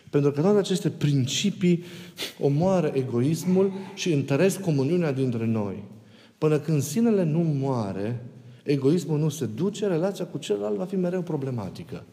Pentru 0.10 0.32
că 0.32 0.42
toate 0.42 0.58
aceste 0.58 0.90
principii 0.90 1.84
omoară 2.40 2.92
egoismul 2.94 3.72
și 3.94 4.14
întăresc 4.14 4.62
comuniunea 4.62 5.12
dintre 5.12 5.46
noi. 5.46 5.84
Până 6.38 6.60
când 6.60 6.82
sinele 6.82 7.24
nu 7.24 7.40
moare, 7.40 8.22
egoismul 8.68 9.20
nu 9.20 9.30
se 9.30 9.46
duce, 9.46 9.88
relația 9.88 10.26
cu 10.26 10.38
celălalt 10.38 10.76
va 10.76 10.86
fi 10.86 10.96
mereu 10.96 11.22
problematică. 11.22 12.04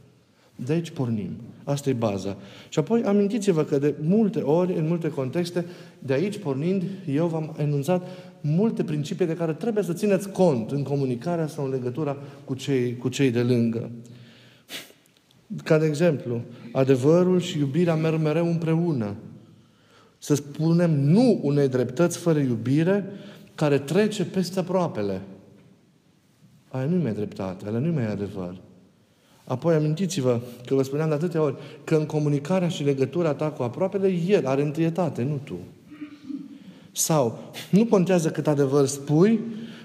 De 0.57 0.73
aici 0.73 0.91
pornim. 0.91 1.31
Asta 1.65 1.91
e 1.91 1.93
baza. 1.93 2.37
Și 2.69 2.79
apoi 2.79 3.03
amintiți-vă 3.03 3.65
că 3.65 3.79
de 3.79 3.95
multe 4.03 4.41
ori, 4.41 4.75
în 4.75 4.87
multe 4.87 5.09
contexte, 5.09 5.65
de 5.99 6.13
aici 6.13 6.39
pornind, 6.39 6.83
eu 7.07 7.27
v-am 7.27 7.55
enunțat 7.59 8.09
multe 8.41 8.85
principii 8.85 9.27
de 9.27 9.35
care 9.35 9.53
trebuie 9.53 9.85
să 9.85 9.93
țineți 9.93 10.31
cont 10.31 10.71
în 10.71 10.83
comunicarea 10.83 11.47
sau 11.47 11.65
în 11.65 11.71
legătura 11.71 12.17
cu 12.45 12.55
cei, 12.55 12.97
cu 12.97 13.09
cei 13.09 13.31
de 13.31 13.43
lângă. 13.43 13.91
Ca 15.65 15.79
de 15.79 15.87
exemplu, 15.87 16.41
adevărul 16.73 17.41
și 17.41 17.59
iubirea 17.59 17.95
merg 17.95 18.21
mereu 18.21 18.47
împreună. 18.47 19.15
Să 20.19 20.35
spunem 20.35 21.01
nu 21.01 21.41
unei 21.43 21.69
dreptăți 21.69 22.19
fără 22.19 22.39
iubire 22.39 23.05
care 23.55 23.79
trece 23.79 24.25
peste 24.25 24.59
aproapele. 24.59 25.21
Aia 26.75 26.87
nu-i 26.87 27.03
mai 27.03 27.13
dreptate, 27.13 27.69
aia 27.69 27.79
nu-i 27.79 27.91
mai 27.91 28.11
adevăr. 28.11 28.57
Apoi 29.45 29.75
amintiți-vă 29.75 30.41
că 30.67 30.75
vă 30.75 30.83
spuneam 30.83 31.09
de 31.09 31.15
atâtea 31.15 31.43
ori 31.43 31.57
că 31.85 31.97
în 31.97 32.07
comunicarea 32.07 32.69
și 32.69 32.85
legătura 32.85 33.35
ta 33.35 33.51
cu 33.51 33.63
aproapele, 33.63 34.09
El 34.09 34.47
are 34.47 34.63
întâietate, 34.63 35.23
nu 35.23 35.41
tu. 35.45 35.55
Sau, 36.93 37.53
nu 37.71 37.85
contează 37.85 38.31
cât 38.31 38.47
adevăr 38.47 38.87
spui, 38.87 39.41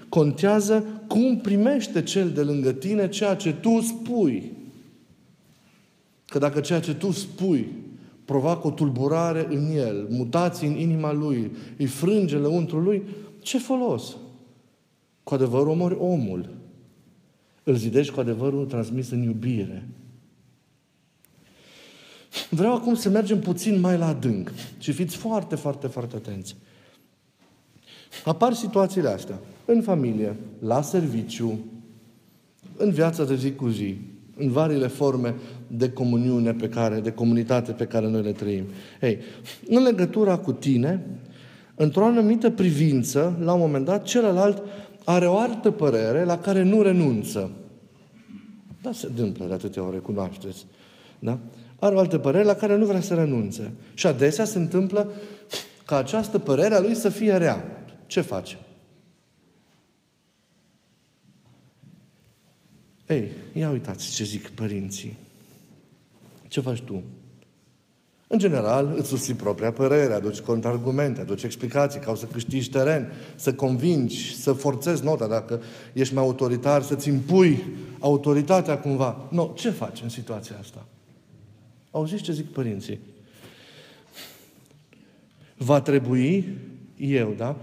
contează 0.08 0.84
cum 1.06 1.38
primește 1.38 2.02
cel 2.02 2.30
de 2.30 2.42
lângă 2.42 2.72
tine 2.72 3.08
ceea 3.08 3.34
ce 3.34 3.52
tu 3.52 3.80
spui. 3.80 4.52
Că 6.26 6.38
dacă 6.38 6.60
ceea 6.60 6.80
ce 6.80 6.94
tu 6.94 7.10
spui 7.10 7.72
provoacă 8.24 8.66
o 8.66 8.70
tulburare 8.70 9.46
în 9.50 9.76
el, 9.76 10.06
mutații 10.08 10.68
în 10.68 10.76
inima 10.76 11.12
lui, 11.12 11.50
îi 11.78 11.86
frânge 11.86 12.36
lăuntrul 12.36 12.82
lui, 12.82 13.02
ce 13.40 13.58
folos? 13.58 14.16
Cu 15.22 15.34
adevărul 15.34 15.68
omori 15.68 15.96
omul. 16.00 16.58
Îl 17.70 17.76
zidești 17.76 18.12
cu 18.12 18.20
adevărul 18.20 18.66
transmis 18.66 19.10
în 19.10 19.22
iubire. 19.22 19.88
Vreau 22.50 22.74
acum 22.74 22.94
să 22.94 23.08
mergem 23.08 23.40
puțin 23.40 23.80
mai 23.80 23.98
la 23.98 24.06
adânc 24.06 24.52
și 24.78 24.92
fiți 24.92 25.16
foarte, 25.16 25.54
foarte, 25.54 25.86
foarte 25.86 26.16
atenți. 26.16 26.56
Apar 28.24 28.52
situațiile 28.52 29.08
astea 29.08 29.38
în 29.64 29.82
familie, 29.82 30.36
la 30.58 30.82
serviciu, 30.82 31.58
în 32.76 32.90
viața 32.90 33.24
de 33.24 33.36
zi 33.36 33.52
cu 33.52 33.68
zi, 33.68 33.96
în 34.36 34.50
variile 34.50 34.86
forme 34.86 35.34
de 35.66 35.90
comuniune 35.90 36.52
pe 36.52 36.68
care, 36.68 37.00
de 37.00 37.12
comunitate 37.12 37.72
pe 37.72 37.86
care 37.86 38.08
noi 38.08 38.22
le 38.22 38.32
trăim. 38.32 38.64
Ei, 39.00 39.18
în 39.68 39.82
legătura 39.82 40.38
cu 40.38 40.52
tine, 40.52 41.06
într-o 41.74 42.04
anumită 42.04 42.50
privință, 42.50 43.38
la 43.40 43.52
un 43.52 43.60
moment 43.60 43.84
dat, 43.84 44.04
celălalt 44.04 44.62
are 45.04 45.26
o 45.26 45.36
altă 45.36 45.70
părere 45.70 46.24
la 46.24 46.38
care 46.38 46.62
nu 46.62 46.82
renunță. 46.82 47.50
Da, 48.82 48.92
se 48.92 49.06
întâmplă 49.06 49.46
de 49.46 49.52
atâtea 49.52 49.82
ori, 49.82 50.02
cunoașteți. 50.02 50.66
Da? 51.18 51.38
Are 51.78 51.94
o 51.94 51.98
altă 51.98 52.18
părere 52.18 52.44
la 52.44 52.54
care 52.54 52.76
nu 52.76 52.86
vrea 52.86 53.00
să 53.00 53.14
renunțe. 53.14 53.72
Și 53.94 54.06
adesea 54.06 54.44
se 54.44 54.58
întâmplă 54.58 55.12
ca 55.86 55.96
această 55.96 56.38
părere 56.38 56.74
a 56.74 56.80
lui 56.80 56.94
să 56.94 57.08
fie 57.08 57.36
rea. 57.36 57.84
Ce 58.06 58.20
face? 58.20 58.58
Ei, 63.06 63.30
ia 63.52 63.70
uitați 63.70 64.14
ce 64.14 64.24
zic 64.24 64.48
părinții. 64.48 65.16
Ce 66.48 66.60
faci 66.60 66.80
tu? 66.80 67.02
În 68.32 68.38
general, 68.38 68.94
îți 68.96 69.08
susții 69.08 69.34
propria 69.34 69.72
părere, 69.72 70.12
aduci 70.12 70.40
contraargumente, 70.40 71.20
aduci 71.20 71.42
explicații, 71.42 72.00
ca 72.00 72.14
să 72.14 72.26
câștigi 72.26 72.70
teren, 72.70 73.12
să 73.34 73.54
convingi, 73.54 74.34
să 74.36 74.52
forțezi 74.52 75.04
nota, 75.04 75.26
dacă 75.26 75.62
ești 75.92 76.14
mai 76.14 76.22
autoritar, 76.22 76.82
să-ți 76.82 77.08
impui 77.08 77.64
autoritatea 77.98 78.78
cumva. 78.78 79.28
Nu, 79.30 79.36
no, 79.36 79.52
ce 79.54 79.70
faci 79.70 80.02
în 80.02 80.08
situația 80.08 80.56
asta? 80.60 80.86
Auziți 81.90 82.22
ce 82.22 82.32
zic 82.32 82.52
părinții? 82.52 82.98
Va 85.56 85.80
trebui, 85.80 86.58
eu, 86.96 87.34
da? 87.36 87.56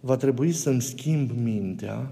Va 0.00 0.16
trebui 0.16 0.52
să-mi 0.52 0.82
schimb 0.82 1.30
mintea, 1.42 2.10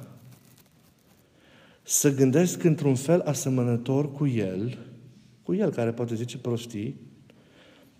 să 1.82 2.14
gândesc 2.14 2.64
într-un 2.64 2.94
fel 2.94 3.20
asemănător 3.20 4.12
cu 4.12 4.26
el, 4.26 4.78
cu 5.42 5.54
el 5.54 5.70
care 5.70 5.90
poate 5.90 6.14
zice 6.14 6.38
prostii, 6.38 7.10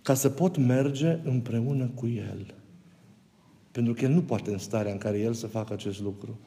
ca 0.03 0.13
să 0.13 0.29
pot 0.29 0.57
merge 0.57 1.19
împreună 1.23 1.91
cu 1.95 2.07
El. 2.07 2.53
Pentru 3.71 3.93
că 3.93 4.03
El 4.03 4.11
nu 4.11 4.21
poate 4.21 4.51
în 4.51 4.57
starea 4.57 4.91
în 4.91 4.97
care 4.97 5.19
El 5.19 5.33
să 5.33 5.47
facă 5.47 5.73
acest 5.73 6.01
lucru. 6.01 6.39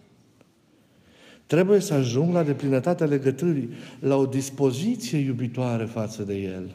Trebuie 1.46 1.80
să 1.80 1.94
ajung 1.94 2.34
la 2.34 2.42
deplinătatea 2.42 3.06
legăturii, 3.06 3.68
la 4.00 4.16
o 4.16 4.26
dispoziție 4.26 5.18
iubitoare 5.18 5.84
față 5.84 6.22
de 6.22 6.34
El. 6.34 6.74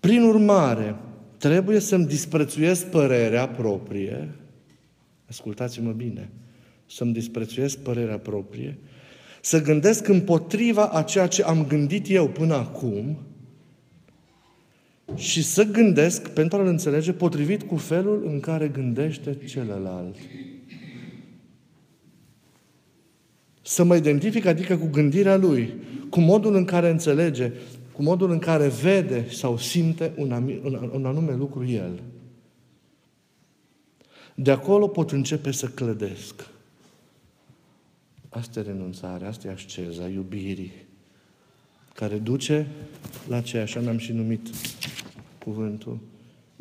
Prin 0.00 0.22
urmare, 0.22 0.96
trebuie 1.38 1.78
să-mi 1.78 2.06
disprețuiesc 2.06 2.86
părerea 2.86 3.48
proprie, 3.48 4.28
ascultați-mă 5.28 5.92
bine, 5.92 6.30
să-mi 6.86 7.12
disprețuiesc 7.12 7.78
părerea 7.78 8.18
proprie, 8.18 8.78
să 9.40 9.62
gândesc 9.62 10.08
împotriva 10.08 10.88
a 10.88 11.02
ceea 11.02 11.26
ce 11.26 11.42
am 11.42 11.66
gândit 11.66 12.10
eu 12.10 12.28
până 12.28 12.54
acum, 12.54 13.16
și 15.14 15.42
să 15.42 15.64
gândesc 15.64 16.28
pentru 16.28 16.58
a-l 16.58 16.66
înțelege 16.66 17.12
potrivit 17.12 17.62
cu 17.62 17.76
felul 17.76 18.26
în 18.26 18.40
care 18.40 18.68
gândește 18.68 19.38
celălalt. 19.46 20.16
Să 23.62 23.84
mă 23.84 23.96
identific, 23.96 24.44
adică 24.44 24.76
cu 24.76 24.86
gândirea 24.86 25.36
lui, 25.36 25.74
cu 26.10 26.20
modul 26.20 26.54
în 26.54 26.64
care 26.64 26.90
înțelege, 26.90 27.52
cu 27.92 28.02
modul 28.02 28.30
în 28.30 28.38
care 28.38 28.68
vede 28.68 29.28
sau 29.30 29.58
simte 29.58 30.12
un, 30.16 30.30
un, 30.62 30.90
un 30.92 31.06
anume 31.06 31.34
lucru 31.34 31.66
el. 31.66 32.00
De 34.34 34.50
acolo 34.50 34.88
pot 34.88 35.10
începe 35.10 35.50
să 35.50 35.66
clădesc. 35.66 36.50
Asta 38.28 38.60
e 38.60 38.62
renunțarea, 38.62 39.28
asta 39.28 39.48
e 39.48 39.52
asceza, 39.52 40.08
iubirii, 40.08 40.72
care 41.94 42.16
duce 42.16 42.66
la 43.28 43.40
ceea, 43.40 43.62
așa 43.62 43.80
mi-am 43.80 43.98
și 43.98 44.12
numit 44.12 44.48
cuvântul, 45.44 45.98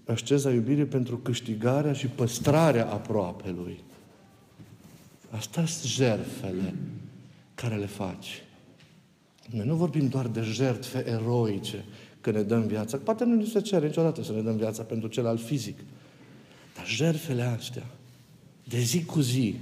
asceza 0.05 0.51
iubirii 0.51 0.85
pentru 0.85 1.17
câștigarea 1.17 1.93
și 1.93 2.07
păstrarea 2.07 2.91
aproapelui. 2.91 3.79
Asta 5.29 5.65
sunt 5.65 5.91
jertfele 5.91 6.73
care 7.55 7.75
le 7.75 7.85
faci. 7.85 8.43
Noi 9.49 9.65
nu 9.65 9.75
vorbim 9.75 10.07
doar 10.07 10.27
de 10.27 10.41
jertfe 10.41 11.07
eroice, 11.07 11.85
că 12.21 12.31
ne 12.31 12.41
dăm 12.41 12.67
viața. 12.67 12.97
Poate 12.97 13.23
nu 13.23 13.35
ni 13.35 13.45
se 13.45 13.61
cere 13.61 13.85
niciodată 13.85 14.23
să 14.23 14.31
ne 14.31 14.41
dăm 14.41 14.55
viața 14.55 14.83
pentru 14.83 15.07
celălalt 15.07 15.41
fizic. 15.41 15.79
Dar 16.75 16.87
jertfele 16.87 17.41
astea, 17.41 17.85
de 18.63 18.79
zi 18.79 19.05
cu 19.05 19.19
zi, 19.19 19.55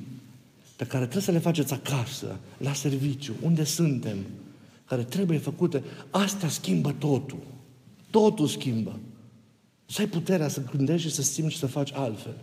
pe 0.75 0.85
care 0.85 1.03
trebuie 1.03 1.23
să 1.23 1.31
le 1.31 1.39
faceți 1.39 1.73
acasă, 1.73 2.39
la 2.57 2.73
serviciu, 2.73 3.33
unde 3.41 3.63
suntem, 3.63 4.17
care 4.85 5.03
trebuie 5.03 5.38
făcute, 5.38 5.83
asta 6.09 6.47
schimbă 6.47 6.95
totul. 6.97 7.39
Totul 8.09 8.47
schimbă. 8.47 8.99
Să 9.89 10.01
ai 10.01 10.08
puterea 10.08 10.48
să 10.48 10.62
gândești 10.75 11.08
și 11.08 11.13
să 11.13 11.22
simți 11.22 11.53
și 11.53 11.60
să 11.60 11.67
faci 11.67 11.93
altfel. 11.93 12.36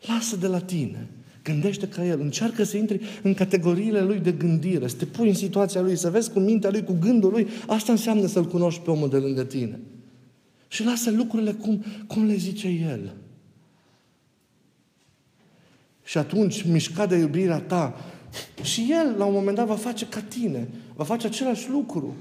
Lasă 0.00 0.36
de 0.36 0.46
la 0.46 0.60
tine. 0.60 1.08
Gândește 1.42 1.88
ca 1.88 2.04
el. 2.04 2.20
Încearcă 2.20 2.64
să 2.64 2.76
intri 2.76 3.00
în 3.22 3.34
categoriile 3.34 4.00
lui 4.00 4.18
de 4.18 4.32
gândire, 4.32 4.88
să 4.88 4.96
te 4.96 5.04
pui 5.04 5.28
în 5.28 5.34
situația 5.34 5.80
lui, 5.80 5.96
să 5.96 6.10
vezi 6.10 6.30
cu 6.30 6.38
mintea 6.38 6.70
lui, 6.70 6.84
cu 6.84 6.96
gândul 7.00 7.30
lui. 7.30 7.48
Asta 7.66 7.92
înseamnă 7.92 8.26
să-l 8.26 8.44
cunoști 8.44 8.80
pe 8.80 8.90
omul 8.90 9.08
de 9.08 9.16
lângă 9.16 9.44
tine. 9.44 9.80
Și 10.68 10.84
lasă 10.84 11.10
lucrurile 11.10 11.52
cum, 11.52 11.84
cum 12.06 12.26
le 12.26 12.34
zice 12.34 12.68
el. 12.68 13.14
Și 16.04 16.18
atunci, 16.18 16.62
mișcat 16.62 17.08
de 17.08 17.16
iubirea 17.16 17.60
ta, 17.60 18.00
și 18.62 18.88
el, 18.90 19.14
la 19.18 19.24
un 19.24 19.32
moment 19.32 19.56
dat, 19.56 19.66
va 19.66 19.76
face 19.76 20.06
ca 20.06 20.20
tine. 20.20 20.68
Va 20.94 21.04
face 21.04 21.26
același 21.26 21.70
lucru 21.70 22.14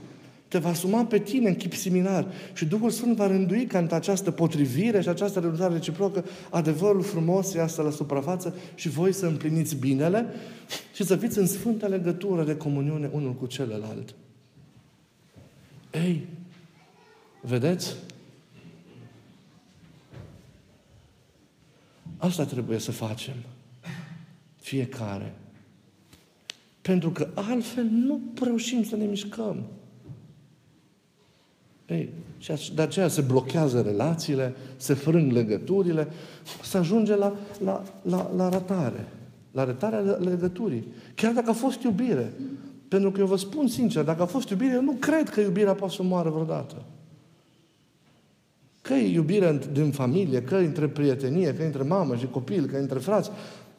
te 0.51 0.57
va 0.57 0.73
suma 0.73 1.05
pe 1.05 1.19
tine 1.19 1.47
în 1.47 1.55
chip 1.55 1.73
similar 1.73 2.27
și 2.53 2.65
Duhul 2.65 2.89
Sfânt 2.89 3.15
va 3.15 3.27
rândui 3.27 3.65
ca 3.65 3.79
în 3.79 3.87
această 3.91 4.31
potrivire 4.31 5.01
și 5.01 5.09
această 5.09 5.39
renunțare 5.39 5.73
reciprocă 5.73 6.25
adevărul 6.49 7.01
frumos 7.01 7.53
iasă 7.53 7.81
la 7.81 7.89
suprafață 7.89 8.55
și 8.75 8.89
voi 8.89 9.13
să 9.13 9.25
împliniți 9.25 9.75
binele 9.75 10.25
și 10.93 11.03
să 11.03 11.15
fiți 11.15 11.37
în 11.37 11.47
sfântă 11.47 11.87
legătură 11.87 12.43
de 12.43 12.57
comuniune 12.57 13.09
unul 13.13 13.33
cu 13.33 13.45
celălalt. 13.45 14.15
Ei, 15.91 16.27
vedeți? 17.41 17.95
Asta 22.17 22.45
trebuie 22.45 22.79
să 22.79 22.91
facem. 22.91 23.35
Fiecare. 24.55 25.33
Pentru 26.81 27.11
că 27.11 27.29
altfel 27.33 27.83
nu 27.83 28.19
reușim 28.43 28.83
să 28.83 28.95
ne 28.95 29.05
mișcăm. 29.05 29.65
Ei, 31.91 32.09
și 32.37 32.73
de 32.75 32.81
aceea 32.81 33.07
se 33.07 33.21
blochează 33.21 33.81
relațiile, 33.81 34.55
se 34.77 34.93
frâng 34.93 35.31
legăturile, 35.31 36.07
se 36.63 36.77
ajunge 36.77 37.15
la, 37.15 37.35
la, 37.63 37.83
la, 38.01 38.31
la 38.35 38.49
ratare. 38.49 39.07
La 39.51 39.63
ratarea 39.63 39.99
legăturii. 39.99 40.87
Chiar 41.15 41.33
dacă 41.33 41.49
a 41.49 41.53
fost 41.53 41.81
iubire. 41.83 42.33
Pentru 42.87 43.11
că 43.11 43.19
eu 43.19 43.25
vă 43.25 43.37
spun 43.37 43.67
sincer, 43.67 44.03
dacă 44.03 44.21
a 44.21 44.25
fost 44.25 44.49
iubire, 44.49 44.73
eu 44.73 44.81
nu 44.81 44.91
cred 44.99 45.29
că 45.29 45.41
iubirea 45.41 45.73
poate 45.73 45.93
să 45.93 46.03
moară 46.03 46.29
vreodată. 46.29 46.75
Că 48.81 48.93
e 48.93 49.13
iubirea 49.13 49.59
din 49.73 49.91
familie, 49.91 50.41
că 50.41 50.55
e 50.55 50.65
între 50.65 50.87
prietenie, 50.87 51.53
că 51.53 51.61
e 51.61 51.65
între 51.65 51.83
mamă 51.83 52.15
și 52.15 52.27
copil, 52.27 52.65
că 52.65 52.75
e 52.75 52.79
între 52.79 52.99
frați. 52.99 53.29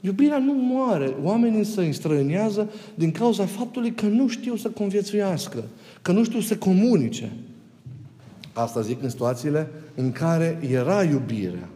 Iubirea 0.01 0.39
nu 0.39 0.53
moare. 0.53 1.15
Oamenii 1.23 1.65
se 1.65 1.85
înstrăinează 1.85 2.71
din 2.95 3.11
cauza 3.11 3.47
faptului 3.47 3.93
că 3.93 4.07
nu 4.07 4.29
știu 4.29 4.57
să 4.57 4.69
conviețuiască, 4.69 5.65
că 6.03 6.13
nu 6.13 6.25
știu 6.25 6.41
să 6.41 6.57
comunice. 6.57 7.33
Asta 8.53 8.81
zic 8.81 9.03
în 9.03 9.11
situațiile 9.11 9.71
în 9.95 10.13
care 10.13 10.59
era 10.71 11.05
iubirea. 11.05 11.69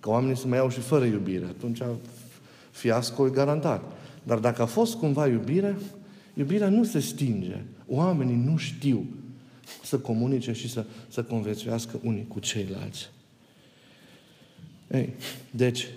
Că 0.00 0.10
oamenii 0.10 0.36
se 0.36 0.46
mai 0.46 0.58
iau 0.58 0.70
și 0.70 0.80
fără 0.80 1.04
iubire. 1.04 1.44
Atunci 1.44 1.80
fiasco 2.70 3.26
e 3.26 3.30
garantat. 3.30 3.82
Dar 4.22 4.38
dacă 4.38 4.62
a 4.62 4.66
fost 4.66 4.94
cumva 4.94 5.26
iubire, 5.26 5.76
iubirea 6.34 6.68
nu 6.68 6.84
se 6.84 7.00
stinge. 7.00 7.56
Oamenii 7.86 8.36
nu 8.36 8.56
știu 8.56 9.06
să 9.82 9.98
comunice 9.98 10.52
și 10.52 10.70
să, 10.70 10.84
să 11.08 11.22
conviețuiască 11.22 12.00
unii 12.02 12.26
cu 12.28 12.38
ceilalți. 12.38 13.10
Ei, 14.90 15.14
deci, 15.50 15.88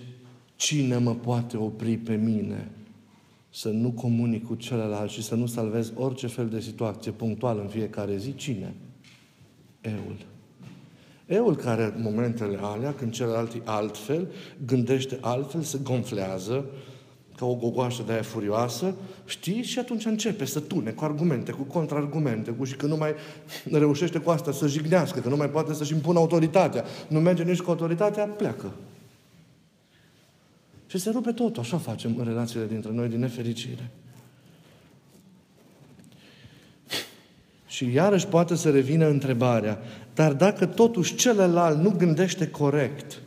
cine 0.56 0.96
mă 0.96 1.14
poate 1.14 1.56
opri 1.56 1.96
pe 1.96 2.14
mine 2.14 2.68
să 3.50 3.68
nu 3.68 3.90
comunic 3.90 4.46
cu 4.46 4.54
celălalt 4.54 5.10
și 5.10 5.22
să 5.22 5.34
nu 5.34 5.46
salvez 5.46 5.92
orice 5.94 6.26
fel 6.26 6.48
de 6.48 6.60
situație 6.60 7.10
punctuală 7.10 7.60
în 7.60 7.68
fiecare 7.68 8.16
zi? 8.16 8.34
Cine? 8.34 8.74
Eul. 9.80 10.16
Eul 11.26 11.56
care 11.56 11.84
în 11.84 12.02
momentele 12.02 12.58
alea, 12.60 12.92
când 12.92 13.12
celălalt 13.12 13.52
e 13.52 13.60
altfel, 13.64 14.28
gândește 14.66 15.18
altfel, 15.20 15.62
se 15.62 15.78
gonflează, 15.82 16.64
ca 17.36 17.46
o 17.46 17.54
gogoașă 17.54 18.02
de 18.06 18.12
aia 18.12 18.22
furioasă, 18.22 18.94
știi? 19.24 19.62
Și 19.62 19.78
atunci 19.78 20.04
începe 20.04 20.44
să 20.44 20.60
tune 20.60 20.90
cu 20.90 21.04
argumente, 21.04 21.52
cu 21.52 21.62
contraargumente, 21.62 22.50
cu 22.50 22.64
și 22.64 22.76
că 22.76 22.86
nu 22.86 22.96
mai 22.96 23.14
reușește 23.70 24.18
cu 24.18 24.30
asta 24.30 24.52
să 24.52 24.66
jignească, 24.66 25.20
că 25.20 25.28
nu 25.28 25.36
mai 25.36 25.50
poate 25.50 25.74
să-și 25.74 25.92
impună 25.92 26.18
autoritatea, 26.18 26.84
nu 27.08 27.20
merge 27.20 27.42
nici 27.42 27.60
cu 27.60 27.70
autoritatea, 27.70 28.26
pleacă. 28.26 28.72
Și 30.86 30.98
se 30.98 31.10
rupe 31.10 31.32
totul. 31.32 31.62
Așa 31.62 31.78
facem 31.78 32.14
în 32.18 32.24
relațiile 32.24 32.66
dintre 32.66 32.92
noi, 32.92 33.08
din 33.08 33.18
nefericire. 33.18 33.90
Și 37.78 37.92
iarăși 37.92 38.26
poate 38.26 38.54
să 38.54 38.70
revină 38.70 39.08
întrebarea, 39.08 39.78
dar 40.14 40.32
dacă 40.32 40.66
totuși 40.66 41.14
celălalt 41.14 41.80
nu 41.80 41.90
gândește 41.90 42.48
corect, 42.48 43.22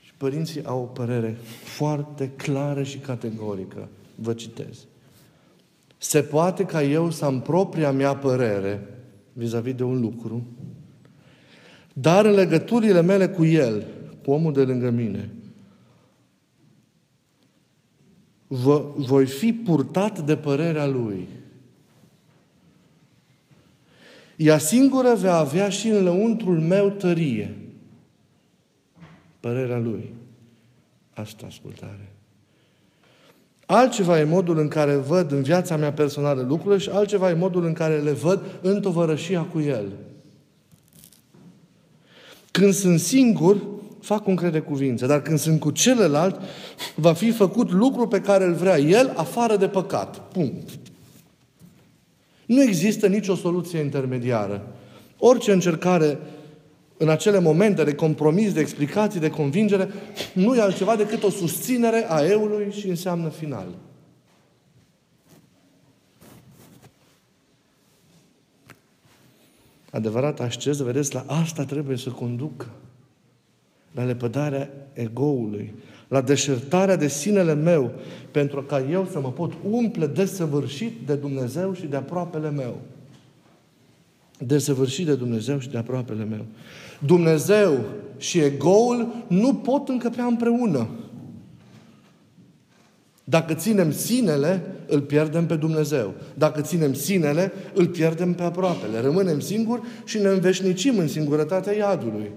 și 0.00 0.12
părinții 0.16 0.64
au 0.64 0.80
o 0.80 0.84
părere 0.84 1.36
foarte 1.64 2.30
clară 2.30 2.82
și 2.82 2.98
categorică, 2.98 3.88
vă 4.14 4.32
citez. 4.32 4.86
Se 5.98 6.22
poate 6.22 6.64
ca 6.64 6.82
eu 6.82 7.10
să 7.10 7.24
am 7.24 7.40
propria 7.40 7.92
mea 7.92 8.16
părere 8.16 8.86
vis-a-vis 9.32 9.74
de 9.74 9.82
un 9.82 10.00
lucru, 10.00 10.46
dar 11.92 12.24
în 12.24 12.34
legăturile 12.34 13.02
mele 13.02 13.28
cu 13.28 13.44
el, 13.44 13.86
cu 14.24 14.30
omul 14.30 14.52
de 14.52 14.62
lângă 14.62 14.90
mine, 14.90 15.30
voi 18.96 19.26
fi 19.26 19.52
purtat 19.52 20.18
de 20.18 20.36
părerea 20.36 20.86
Lui. 20.86 21.28
Ea 24.36 24.58
singură 24.58 25.14
va 25.14 25.36
avea 25.36 25.68
și 25.68 25.88
în 25.88 26.02
lăuntrul 26.02 26.60
meu 26.60 26.90
tărie. 26.90 27.56
Părerea 29.40 29.78
Lui. 29.78 30.12
Asta 31.14 31.46
ascultare. 31.46 32.12
Altceva 33.66 34.20
e 34.20 34.24
modul 34.24 34.58
în 34.58 34.68
care 34.68 34.96
văd 34.96 35.32
în 35.32 35.42
viața 35.42 35.76
mea 35.76 35.92
personală 35.92 36.42
lucrurile 36.42 36.78
și 36.78 36.88
altceva 36.88 37.30
e 37.30 37.34
modul 37.34 37.64
în 37.64 37.72
care 37.72 38.00
le 38.00 38.12
văd 38.12 38.58
în 38.62 38.80
tovărășia 38.80 39.42
cu 39.42 39.60
El. 39.60 39.92
Când 42.50 42.72
sunt 42.72 43.00
singur, 43.00 43.56
fac 44.04 44.26
un 44.26 44.36
crede 44.36 44.60
cuvință, 44.60 45.06
dar 45.06 45.22
când 45.22 45.38
sunt 45.38 45.60
cu 45.60 45.70
celălalt, 45.70 46.40
va 46.94 47.12
fi 47.12 47.30
făcut 47.30 47.70
lucru 47.70 48.08
pe 48.08 48.20
care 48.20 48.44
îl 48.44 48.54
vrea 48.54 48.78
El, 48.78 49.12
afară 49.16 49.56
de 49.56 49.68
păcat. 49.68 50.32
Punct. 50.32 50.68
Nu 52.46 52.62
există 52.62 53.06
nicio 53.06 53.34
soluție 53.34 53.78
intermediară. 53.78 54.66
Orice 55.18 55.52
încercare 55.52 56.18
în 56.96 57.08
acele 57.08 57.40
momente 57.40 57.84
de 57.84 57.94
compromis, 57.94 58.52
de 58.52 58.60
explicații, 58.60 59.20
de 59.20 59.30
convingere, 59.30 59.88
nu 60.32 60.54
e 60.54 60.60
altceva 60.60 60.96
decât 60.96 61.22
o 61.22 61.30
susținere 61.30 62.06
a 62.08 62.24
eului 62.24 62.72
și 62.72 62.88
înseamnă 62.88 63.28
final. 63.28 63.66
Adevărat 69.90 70.40
asceză, 70.40 70.84
vedeți, 70.84 71.14
la 71.14 71.24
asta 71.28 71.64
trebuie 71.64 71.96
să 71.96 72.10
conducă. 72.10 72.66
La 73.94 74.04
lepădarea 74.04 74.70
egoului, 74.92 75.74
la 76.08 76.20
deșertarea 76.20 76.96
de 76.96 77.08
sinele 77.08 77.54
meu, 77.54 77.90
pentru 78.30 78.62
ca 78.62 78.80
eu 78.90 79.08
să 79.10 79.20
mă 79.20 79.32
pot 79.32 79.52
umple 79.70 80.06
desăvârșit 80.06 80.92
de 81.06 81.14
Dumnezeu 81.14 81.74
și 81.74 81.86
de 81.86 81.96
aproapele 81.96 82.50
meu. 82.50 82.80
Desăvârșit 84.38 85.06
de 85.06 85.14
Dumnezeu 85.14 85.58
și 85.58 85.70
de 85.70 85.78
aproapele 85.78 86.24
meu. 86.24 86.44
Dumnezeu 87.06 87.84
și 88.16 88.38
egoul 88.38 89.24
nu 89.28 89.54
pot 89.54 89.88
încăpea 89.88 90.24
împreună. 90.24 90.88
Dacă 93.24 93.54
ținem 93.54 93.92
sinele, 93.92 94.62
îl 94.86 95.00
pierdem 95.00 95.46
pe 95.46 95.56
Dumnezeu. 95.56 96.14
Dacă 96.34 96.60
ținem 96.60 96.94
sinele, 96.94 97.52
îl 97.74 97.86
pierdem 97.86 98.32
pe 98.32 98.42
aproapele. 98.42 99.00
Rămânem 99.00 99.40
singuri 99.40 99.82
și 100.04 100.18
ne 100.18 100.28
înveșnicim 100.28 100.98
în 100.98 101.08
singurătatea 101.08 101.72
iadului. 101.72 102.30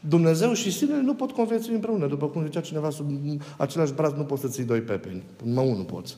Dumnezeu 0.00 0.52
și 0.52 0.72
sinele 0.72 1.02
nu 1.02 1.14
pot 1.14 1.30
conviețui 1.30 1.74
împreună. 1.74 2.06
După 2.06 2.28
cum 2.28 2.44
zicea 2.44 2.60
cineva, 2.60 2.90
sub 2.90 3.10
același 3.56 3.92
braț 3.92 4.12
nu 4.12 4.22
poți 4.22 4.40
să 4.40 4.48
ții 4.48 4.64
doi 4.64 4.80
pepeni. 4.80 5.22
Numai 5.44 5.68
unul 5.68 5.84
poți. 5.84 6.16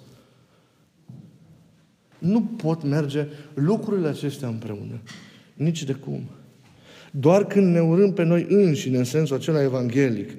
Nu 2.19 2.43
pot 2.43 2.83
merge 2.83 3.27
lucrurile 3.55 4.09
acestea 4.09 4.49
împreună. 4.49 5.01
Nici 5.55 5.85
de 5.85 5.93
cum. 5.93 6.23
Doar 7.11 7.45
când 7.45 7.75
ne 7.75 7.81
urâm 7.81 8.13
pe 8.13 8.23
noi 8.23 8.47
înșine, 8.49 8.99
în 8.99 9.05
sensul 9.05 9.37
acela 9.37 9.63
evanghelic, 9.63 10.31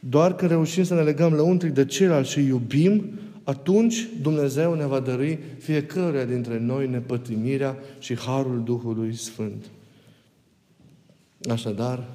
doar 0.00 0.34
când 0.34 0.50
reușim 0.50 0.84
să 0.84 0.94
ne 0.94 1.02
legăm 1.02 1.32
lăuntric 1.32 1.72
de 1.72 1.84
ceilalți 1.84 2.30
și 2.30 2.46
iubim, 2.46 3.04
atunci 3.44 4.08
Dumnezeu 4.22 4.74
ne 4.74 4.86
va 4.86 5.00
dărui 5.00 5.38
fiecare 5.58 6.26
dintre 6.26 6.58
noi 6.58 6.88
nepătimirea 6.88 7.76
și 7.98 8.18
harul 8.18 8.62
Duhului 8.64 9.14
Sfânt. 9.14 9.64
Așadar, 11.50 12.08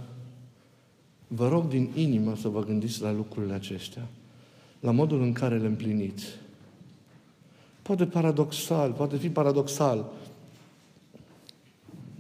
vă 1.36 1.48
rog 1.48 1.68
din 1.68 1.90
inimă 1.96 2.36
să 2.36 2.48
vă 2.48 2.64
gândiți 2.64 3.02
la 3.02 3.12
lucrurile 3.12 3.54
acestea, 3.54 4.08
la 4.80 4.92
modul 4.92 5.22
în 5.22 5.34
care 5.34 5.58
le 5.58 5.68
împliniți. 5.68 6.26
Poate 7.82 8.06
paradoxal, 8.06 8.92
poate 8.92 9.18
fi 9.18 9.30
paradoxal, 9.30 10.12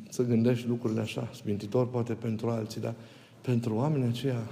să 0.10 0.24
gândești 0.24 0.68
lucrurile 0.68 1.02
așa, 1.02 1.30
sfintitor 1.34 1.90
poate 1.90 2.14
pentru 2.14 2.50
alții, 2.50 2.82
dar 2.82 2.94
pentru 3.42 3.76
oamenii 3.76 4.08
aceia 4.08 4.50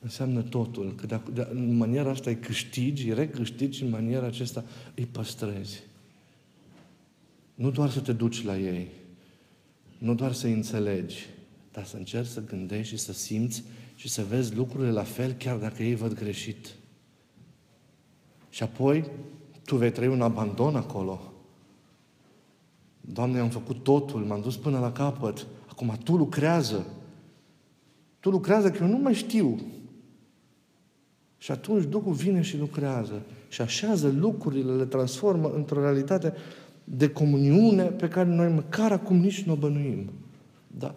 înseamnă 0.00 0.42
totul. 0.42 0.94
Că 0.94 1.06
de, 1.06 1.20
de, 1.32 1.48
în 1.50 1.76
maniera 1.76 2.10
asta 2.10 2.30
îi 2.30 2.36
câștigi, 2.36 3.08
îi 3.08 3.14
recâștigi 3.14 3.82
în 3.82 3.90
maniera 3.90 4.26
aceasta 4.26 4.64
îi 4.94 5.06
păstrezi. 5.06 5.82
Nu 7.54 7.70
doar 7.70 7.90
să 7.90 8.00
te 8.00 8.12
duci 8.12 8.44
la 8.44 8.58
ei, 8.58 8.88
nu 9.98 10.14
doar 10.14 10.32
să 10.32 10.46
înțelegi, 10.46 11.26
dar 11.72 11.84
să 11.84 11.96
încerci 11.96 12.28
să 12.28 12.44
gândești 12.44 12.94
și 12.94 13.02
să 13.02 13.12
simți 13.12 13.62
și 13.94 14.08
să 14.08 14.24
vezi 14.28 14.54
lucrurile 14.54 14.90
la 14.90 15.02
fel, 15.02 15.32
chiar 15.32 15.56
dacă 15.56 15.82
ei 15.82 15.94
văd 15.94 16.14
greșit. 16.14 16.74
Și 18.48 18.62
apoi, 18.62 19.10
tu 19.64 19.76
vei 19.76 19.90
trăi 19.92 20.08
un 20.08 20.22
abandon 20.22 20.76
acolo. 20.76 21.32
Doamne, 23.00 23.38
am 23.38 23.48
făcut 23.48 23.82
totul, 23.82 24.20
m-am 24.20 24.40
dus 24.40 24.56
până 24.56 24.78
la 24.78 24.92
capăt. 24.92 25.46
Acum 25.70 25.98
Tu 26.04 26.16
lucrează. 26.16 26.86
Tu 28.20 28.30
lucrează 28.30 28.70
că 28.70 28.82
eu 28.82 28.88
nu 28.88 28.98
mai 28.98 29.14
știu. 29.14 29.60
Și 31.38 31.50
atunci 31.50 31.84
Duhul 31.84 32.12
vine 32.12 32.40
și 32.40 32.58
lucrează. 32.58 33.22
Și 33.48 33.60
așează 33.60 34.08
lucrurile, 34.08 34.72
le 34.72 34.84
transformă 34.84 35.52
într-o 35.54 35.80
realitate 35.80 36.32
de 36.84 37.08
comuniune 37.08 37.84
pe 37.84 38.08
care 38.08 38.28
noi 38.28 38.52
măcar 38.52 38.92
acum 38.92 39.16
nici 39.16 39.42
nu 39.42 39.52
o 39.52 39.56
bănuim. 39.56 40.10
Da. 40.66 40.94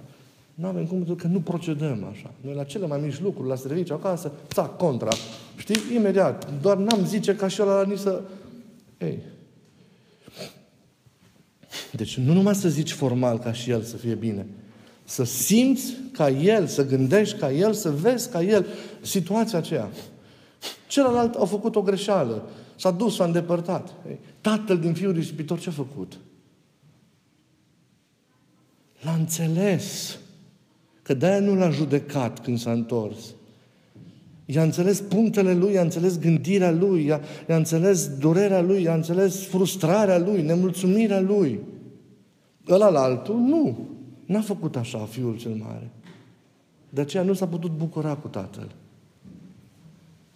Nu 0.57 0.67
avem 0.67 0.85
cum, 0.85 1.15
că 1.15 1.27
nu 1.27 1.39
procedăm 1.39 2.03
așa. 2.11 2.33
Noi 2.41 2.55
la 2.55 2.63
cele 2.63 2.87
mai 2.87 2.99
mici 2.99 3.19
lucruri, 3.19 3.47
la 3.47 3.55
serviciu, 3.55 3.93
acasă, 3.93 4.31
țac, 4.47 4.77
contra. 4.77 5.11
Știi? 5.57 5.95
Imediat. 5.95 6.61
Doar 6.61 6.77
n-am 6.77 7.05
zice 7.05 7.35
ca 7.35 7.47
și 7.47 7.61
ăla 7.61 7.83
nici 7.83 7.97
să... 7.97 8.21
Ei, 8.97 9.19
deci 11.91 12.17
nu 12.17 12.33
numai 12.33 12.55
să 12.55 12.69
zici 12.69 12.91
formal 12.91 13.39
ca 13.39 13.51
și 13.53 13.69
el 13.69 13.81
să 13.81 13.97
fie 13.97 14.15
bine, 14.15 14.45
să 15.03 15.23
simți 15.23 15.93
ca 16.11 16.29
el, 16.29 16.67
să 16.67 16.85
gândești 16.85 17.37
ca 17.37 17.51
el, 17.51 17.73
să 17.73 17.91
vezi 17.91 18.29
ca 18.29 18.43
el 18.43 18.65
situația 19.01 19.57
aceea. 19.57 19.89
Celălalt 20.87 21.35
a 21.35 21.45
făcut 21.45 21.75
o 21.75 21.81
greșeală, 21.81 22.49
s-a 22.75 22.91
dus, 22.91 23.15
s-a 23.15 23.23
îndepărtat. 23.23 23.93
Tatăl 24.41 24.77
din 24.77 24.93
fiul 24.93 25.13
risipitor 25.13 25.59
ce 25.59 25.69
a 25.69 25.71
făcut? 25.71 26.17
L-a 29.01 29.13
înțeles. 29.13 30.17
Că 31.07 31.13
de-aia 31.13 31.39
nu 31.39 31.55
l-a 31.55 31.69
judecat 31.69 32.39
când 32.39 32.59
s-a 32.59 32.71
întors. 32.71 33.17
I-a 34.45 34.63
înțeles 34.63 35.01
punctele 35.01 35.53
lui, 35.53 35.73
i-a 35.73 35.81
înțeles 35.81 36.19
gândirea 36.19 36.71
lui, 36.71 37.05
i-a, 37.05 37.21
i-a 37.49 37.55
înțeles 37.55 38.09
durerea 38.17 38.61
lui, 38.61 38.81
i-a 38.81 38.93
înțeles 38.93 39.45
frustrarea 39.45 40.17
lui, 40.17 40.41
nemulțumirea 40.41 41.21
lui. 41.21 41.59
Ăla 42.69 42.89
la 42.89 43.01
altul, 43.01 43.35
nu. 43.35 43.77
N-a 44.25 44.41
făcut 44.41 44.75
așa 44.75 44.97
fiul 44.97 45.37
cel 45.37 45.51
mare. 45.51 45.89
De 46.89 47.01
aceea 47.01 47.23
nu 47.23 47.33
s-a 47.33 47.47
putut 47.47 47.71
bucura 47.71 48.15
cu 48.15 48.27
tatăl. 48.27 48.67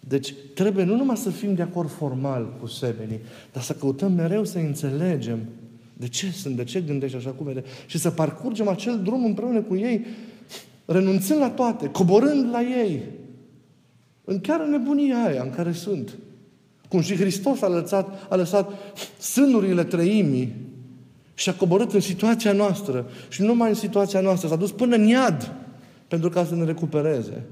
Deci 0.00 0.34
trebuie 0.54 0.84
nu 0.84 0.96
numai 0.96 1.16
să 1.16 1.30
fim 1.30 1.54
de 1.54 1.62
acord 1.62 1.90
formal 1.90 2.56
cu 2.60 2.66
semenii, 2.66 3.20
dar 3.52 3.62
să 3.62 3.72
căutăm 3.72 4.12
mereu 4.12 4.44
să 4.44 4.58
înțelegem 4.58 5.38
de 5.96 6.08
ce 6.08 6.30
sunt, 6.30 6.56
de 6.56 6.64
ce 6.64 6.80
gândești 6.80 7.16
așa 7.16 7.30
cum 7.30 7.46
vede 7.46 7.64
și 7.86 7.98
să 7.98 8.10
parcurgem 8.10 8.68
acel 8.68 9.00
drum 9.02 9.24
împreună 9.24 9.60
cu 9.60 9.76
ei, 9.76 10.06
renunțând 10.92 11.40
la 11.40 11.50
toate, 11.50 11.88
coborând 11.88 12.50
la 12.50 12.62
ei, 12.62 13.02
în 14.24 14.40
chiar 14.40 14.60
în 14.60 14.70
nebunia 14.70 15.24
aia 15.24 15.42
în 15.42 15.50
care 15.50 15.72
sunt. 15.72 16.18
Cum 16.88 17.00
și 17.00 17.16
Hristos 17.16 17.62
a 17.62 17.68
lăsat, 17.68 18.26
a 18.28 18.36
lăsat 18.36 18.70
sânurile 19.18 19.84
trăimii 19.84 20.54
și 21.34 21.48
a 21.48 21.54
coborât 21.54 21.92
în 21.92 22.00
situația 22.00 22.52
noastră. 22.52 23.06
Și 23.28 23.40
nu 23.40 23.46
numai 23.46 23.68
în 23.68 23.74
situația 23.74 24.20
noastră, 24.20 24.48
s-a 24.48 24.56
dus 24.56 24.70
până 24.70 24.96
în 24.96 25.06
iad 25.06 25.52
pentru 26.08 26.28
ca 26.28 26.44
să 26.44 26.54
ne 26.54 26.64
recupereze. 26.64 27.44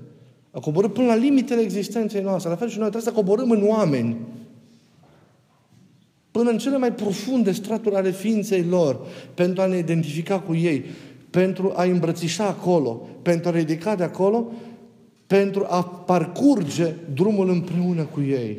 A 0.51 0.61
coborât 0.61 0.93
până 0.93 1.07
la 1.07 1.15
limitele 1.15 1.61
existenței 1.61 2.23
noastre. 2.23 2.51
La 2.51 2.57
fel 2.57 2.69
și 2.69 2.79
noi 2.79 2.89
trebuie 2.91 3.13
să 3.13 3.19
coborâm 3.19 3.51
în 3.51 3.63
oameni. 3.67 4.17
Până 6.31 6.51
în 6.51 6.59
cele 6.59 6.77
mai 6.77 6.93
profunde 6.93 7.53
straturi 7.53 7.95
ale 7.95 8.11
ființei 8.11 8.65
lor, 8.65 9.01
pentru 9.35 9.63
a 9.63 9.67
ne 9.67 9.79
identifica 9.79 10.41
cu 10.41 10.55
ei, 10.55 10.85
pentru 11.31 11.73
a 11.77 11.83
îmbrățișa 11.83 12.47
acolo, 12.47 13.09
pentru 13.23 13.49
a 13.49 13.53
ridica 13.53 13.95
de 13.95 14.03
acolo, 14.03 14.53
pentru 15.27 15.67
a 15.69 15.85
parcurge 15.85 16.95
drumul 17.15 17.49
împreună 17.49 18.03
cu 18.03 18.21
ei. 18.21 18.59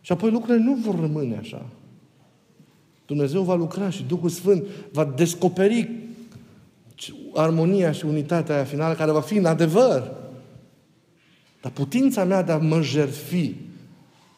Și 0.00 0.12
apoi 0.12 0.30
lucrurile 0.30 0.64
nu 0.64 0.74
vor 0.74 1.00
rămâne 1.00 1.36
așa. 1.36 1.66
Dumnezeu 3.06 3.42
va 3.42 3.54
lucra 3.54 3.90
și 3.90 4.02
Duhul 4.02 4.28
Sfânt 4.28 4.64
va 4.92 5.04
descoperi 5.04 5.90
armonia 7.34 7.92
și 7.92 8.04
unitatea 8.04 8.54
aia 8.54 8.64
finală 8.64 8.94
care 8.94 9.10
va 9.10 9.20
fi 9.20 9.36
în 9.36 9.44
adevăr. 9.44 10.12
Dar 11.60 11.72
putința 11.72 12.24
mea 12.24 12.42
de 12.42 12.52
a 12.52 12.56
mă 12.56 12.82
jertfi, 12.82 13.54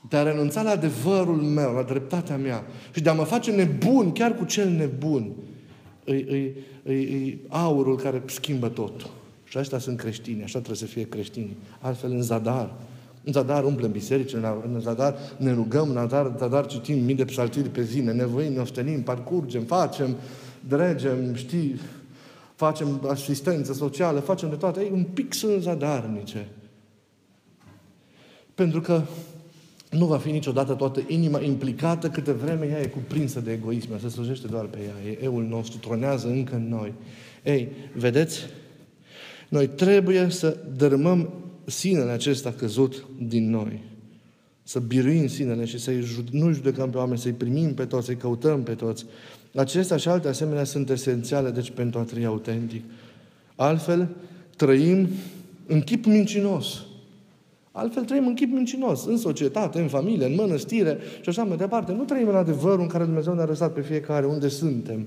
de 0.09 0.17
a 0.17 0.23
renunța 0.23 0.63
la 0.63 0.71
adevărul 0.71 1.37
meu, 1.37 1.73
la 1.73 1.83
dreptatea 1.83 2.37
mea 2.37 2.65
și 2.95 3.01
de 3.01 3.09
a 3.09 3.13
mă 3.13 3.25
face 3.25 3.51
nebun 3.51 4.13
chiar 4.13 4.35
cu 4.35 4.45
cel 4.45 4.71
nebun, 4.71 5.33
e, 6.05 6.15
e, 6.15 6.53
e, 6.83 6.93
e 6.93 7.39
aurul 7.49 7.97
care 7.97 8.23
schimbă 8.27 8.69
totul. 8.69 9.11
Și 9.45 9.59
ăștia 9.59 9.79
sunt 9.79 9.97
creștini, 9.99 10.43
așa 10.43 10.59
trebuie 10.59 10.77
să 10.77 10.87
fie 10.87 11.09
creștini. 11.09 11.57
Altfel 11.81 12.11
în 12.11 12.23
zadar, 12.23 12.75
În 13.25 13.33
zadar 13.33 13.65
umplem 13.65 13.91
biserici, 13.91 14.33
în 14.33 14.81
zadar 14.81 15.17
ne 15.37 15.53
rugăm, 15.53 15.89
în 15.89 15.95
zadar, 15.95 16.27
în 16.27 16.39
zadar 16.39 16.67
citim 16.67 17.05
mii 17.05 17.15
de 17.15 17.25
psaltiri 17.25 17.69
pe 17.69 17.83
zi, 17.83 18.01
ne 18.01 18.13
nevoim, 18.13 18.53
ne 18.53 18.61
ostenim, 18.61 19.03
parcurgem, 19.03 19.63
facem, 19.63 20.17
dregem, 20.69 21.35
știi, 21.35 21.81
facem 22.55 23.07
asistență 23.09 23.73
socială, 23.73 24.21
facem 24.21 24.49
de 24.49 24.57
toate. 24.57 24.81
Ei, 24.81 24.91
un 24.93 25.05
pic 25.05 25.35
sunt 25.35 25.63
zadarnice. 25.63 26.49
Pentru 28.55 28.81
că 28.81 29.03
nu 29.93 30.07
va 30.07 30.19
fi 30.19 30.31
niciodată 30.31 30.75
toată 30.75 31.03
inima 31.07 31.41
implicată 31.41 32.09
câte 32.09 32.33
vreme 32.33 32.67
ea 32.67 32.81
e 32.81 32.87
cuprinsă 32.87 33.41
de 33.41 33.53
egoism. 33.53 33.99
Se 33.99 34.09
slujește 34.09 34.47
doar 34.47 34.65
pe 34.65 34.79
ea. 34.79 35.11
E 35.11 35.19
eul 35.23 35.45
nostru, 35.45 35.79
tronează 35.79 36.27
încă 36.27 36.55
în 36.55 36.69
noi. 36.69 36.93
Ei, 37.43 37.69
vedeți? 37.95 38.39
Noi 39.49 39.69
trebuie 39.69 40.29
să 40.31 40.57
dărâmăm 40.77 41.33
sinele 41.65 42.11
acesta 42.11 42.53
căzut 42.53 43.05
din 43.19 43.51
noi. 43.51 43.83
Să 44.63 44.79
biruim 44.81 45.27
sinele 45.27 45.65
și 45.65 45.79
să-i 45.79 46.25
nu 46.31 46.53
judecăm 46.53 46.91
pe 46.91 46.97
oameni, 46.97 47.19
să-i 47.19 47.33
primim 47.33 47.75
pe 47.75 47.85
toți, 47.85 48.07
să-i 48.07 48.17
căutăm 48.17 48.63
pe 48.63 48.75
toți. 48.75 49.05
Acestea 49.55 49.97
și 49.97 50.09
alte 50.09 50.29
asemenea 50.29 50.65
sunt 50.65 50.91
esențiale, 50.91 51.51
deci, 51.51 51.71
pentru 51.71 51.99
a 51.99 52.03
trăi 52.03 52.25
autentic. 52.25 52.83
Altfel, 53.55 54.09
trăim 54.57 55.09
în 55.67 55.81
chip 55.81 56.05
mincinos. 56.05 56.83
Altfel 57.73 58.05
trăim 58.05 58.27
în 58.27 58.35
chip 58.35 58.53
mincinos, 58.53 59.05
în 59.05 59.17
societate, 59.17 59.81
în 59.81 59.89
familie, 59.89 60.27
în 60.27 60.35
mănăstire 60.35 60.99
și 61.21 61.29
așa 61.29 61.43
mai 61.43 61.57
departe. 61.57 61.93
Nu 61.93 62.03
trăim 62.03 62.29
în 62.29 62.35
adevărul 62.35 62.81
în 62.81 62.87
care 62.87 63.05
Dumnezeu 63.05 63.35
ne-a 63.35 63.45
răsat 63.45 63.73
pe 63.73 63.81
fiecare 63.81 64.27
unde 64.27 64.49
suntem. 64.49 65.07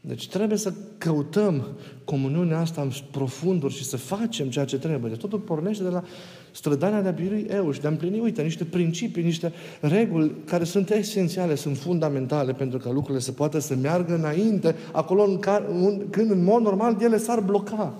Deci 0.00 0.28
trebuie 0.28 0.58
să 0.58 0.72
căutăm 0.98 1.66
comuniunea 2.04 2.58
asta 2.58 2.80
în 2.80 2.90
profunduri 3.10 3.74
și 3.74 3.84
să 3.84 3.96
facem 3.96 4.48
ceea 4.48 4.64
ce 4.64 4.78
trebuie. 4.78 5.10
Deci 5.10 5.20
totul 5.20 5.38
pornește 5.38 5.82
de 5.82 5.88
la 5.88 6.04
strădania 6.50 7.02
de 7.02 7.08
a 7.08 7.12
birui 7.12 7.46
eu 7.50 7.70
și 7.70 7.80
de 7.80 7.86
a 7.86 7.90
împlini, 7.90 8.20
uite, 8.20 8.42
niște 8.42 8.64
principii, 8.64 9.22
niște 9.22 9.52
reguli 9.80 10.32
care 10.44 10.64
sunt 10.64 10.90
esențiale, 10.90 11.54
sunt 11.54 11.76
fundamentale 11.76 12.52
pentru 12.52 12.78
că 12.78 12.90
lucrurile 12.90 13.20
să 13.20 13.32
poată 13.32 13.58
să 13.58 13.74
meargă 13.74 14.14
înainte, 14.14 14.74
acolo 14.92 15.24
în 15.24 15.38
care, 15.38 15.64
un, 15.80 16.02
când 16.10 16.30
în 16.30 16.44
mod 16.44 16.62
normal 16.62 16.96
ele 17.00 17.18
s-ar 17.18 17.40
bloca. 17.40 17.94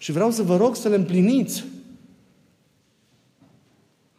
Și 0.00 0.12
vreau 0.12 0.30
să 0.30 0.42
vă 0.42 0.56
rog 0.56 0.76
să 0.76 0.88
le 0.88 0.94
împliniți. 0.94 1.64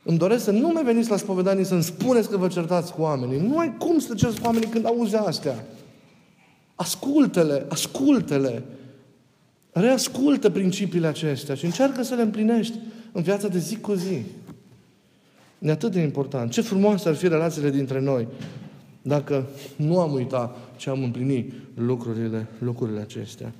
Îmi 0.03 0.17
doresc 0.17 0.43
să 0.43 0.51
nu 0.51 0.67
mai 0.67 0.83
veniți 0.83 1.09
la 1.09 1.17
spovedanie 1.17 1.63
să-mi 1.63 1.83
spuneți 1.83 2.29
că 2.29 2.37
vă 2.37 2.47
certați 2.47 2.93
cu 2.93 3.01
oamenii. 3.01 3.39
Nu 3.39 3.57
ai 3.57 3.75
cum 3.77 3.99
să 3.99 4.13
cerți 4.13 4.39
cu 4.39 4.45
oamenii 4.45 4.67
când 4.67 4.85
auzi 4.85 5.15
astea. 5.15 5.65
Ascultă-le, 6.75 7.65
ascultă-le. 7.69 8.63
Reascultă 9.71 10.49
principiile 10.49 11.07
acestea 11.07 11.55
și 11.55 11.65
încearcă 11.65 12.03
să 12.03 12.15
le 12.15 12.21
împlinești 12.21 12.77
în 13.11 13.21
viața 13.21 13.47
de 13.47 13.57
zi 13.57 13.77
cu 13.77 13.93
zi. 13.93 14.23
E 15.59 15.71
atât 15.71 15.91
de 15.91 15.99
important. 15.99 16.51
Ce 16.51 16.61
frumoase 16.61 17.09
ar 17.09 17.15
fi 17.15 17.27
relațiile 17.27 17.69
dintre 17.69 17.99
noi 17.99 18.27
dacă 19.01 19.47
nu 19.75 19.99
am 19.99 20.13
uitat 20.13 20.57
ce 20.75 20.89
am 20.89 21.03
împlinit 21.03 21.53
lucrurile, 21.75 22.47
lucrurile 22.59 22.99
acestea. 22.99 23.53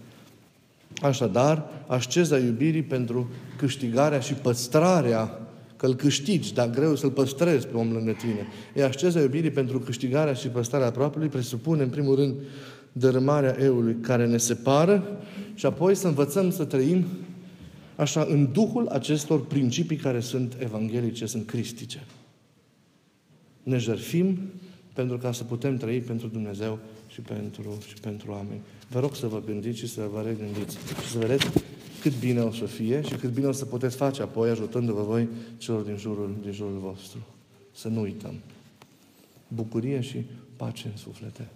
Așadar, 1.02 1.70
asceza 1.88 2.38
iubirii 2.38 2.84
pentru 2.84 3.30
câștigarea 3.58 4.20
și 4.20 4.34
păstrarea 4.34 5.40
că 5.76 5.86
îl 5.86 5.96
câștigi, 5.96 6.54
dar 6.54 6.70
greu 6.70 6.96
să-l 6.96 7.12
păstrezi 7.12 7.68
pe 7.68 7.78
om 7.78 7.92
lângă 7.92 8.12
tine. 8.12 8.48
E 8.76 8.84
asceza 8.84 9.20
iubirii 9.20 9.52
pentru 9.52 9.80
câștigarea 9.80 10.34
și 10.34 10.48
păstrarea 10.48 10.88
aproapelui 10.88 11.28
presupune, 11.28 11.84
în 11.84 11.90
primul 11.90 12.16
rând, 12.16 12.36
dărâmarea 12.92 13.56
eului 13.60 13.96
care 14.02 14.28
ne 14.28 14.38
separă 14.38 15.22
și 15.54 15.66
apoi 15.66 15.96
să 15.96 16.08
învățăm 16.08 16.52
să 16.52 16.66
trăim 16.66 17.06
așa 17.96 18.26
în 18.30 18.52
duhul 18.52 18.88
acestor 18.88 19.46
principii 19.46 19.98
care 19.98 20.20
sunt 20.20 20.56
evanghelice, 20.60 21.26
sunt 21.26 21.46
cristice. 21.46 22.06
Ne 23.64 23.78
jerfim 23.78 24.40
pentru 24.94 25.18
ca 25.18 25.32
să 25.32 25.44
putem 25.44 25.78
trăi 25.78 26.00
pentru 26.00 26.28
Dumnezeu 26.28 26.80
și 27.08 27.22
pentru, 27.22 27.78
și 27.88 27.94
pentru 28.02 28.32
oameni. 28.32 28.62
Vă 28.92 29.00
rog 29.00 29.16
să 29.16 29.28
vă 29.28 29.42
gândiți 29.46 29.78
și 29.78 29.88
să 29.88 30.08
vă 30.12 30.22
regândiți 30.22 30.78
și 31.04 31.10
să 31.12 31.18
vedeți 31.18 31.48
cât 32.02 32.20
bine 32.20 32.42
o 32.42 32.52
să 32.52 32.66
fie 32.66 33.02
și 33.02 33.14
cât 33.14 33.30
bine 33.30 33.48
o 33.48 33.52
să 33.52 33.66
puteți 33.66 33.96
face 33.96 34.22
apoi 34.22 34.50
ajutându-vă 34.50 35.02
voi 35.02 35.28
celor 35.58 35.82
din 35.82 35.98
jurul, 35.98 36.36
din 36.42 36.52
jurul 36.52 36.78
vostru. 36.78 37.20
Să 37.72 37.88
nu 37.88 38.02
uităm. 38.02 38.34
Bucurie 39.48 40.02
și 40.02 40.26
pace 40.56 40.88
în 40.88 40.98
suflete. 40.98 41.50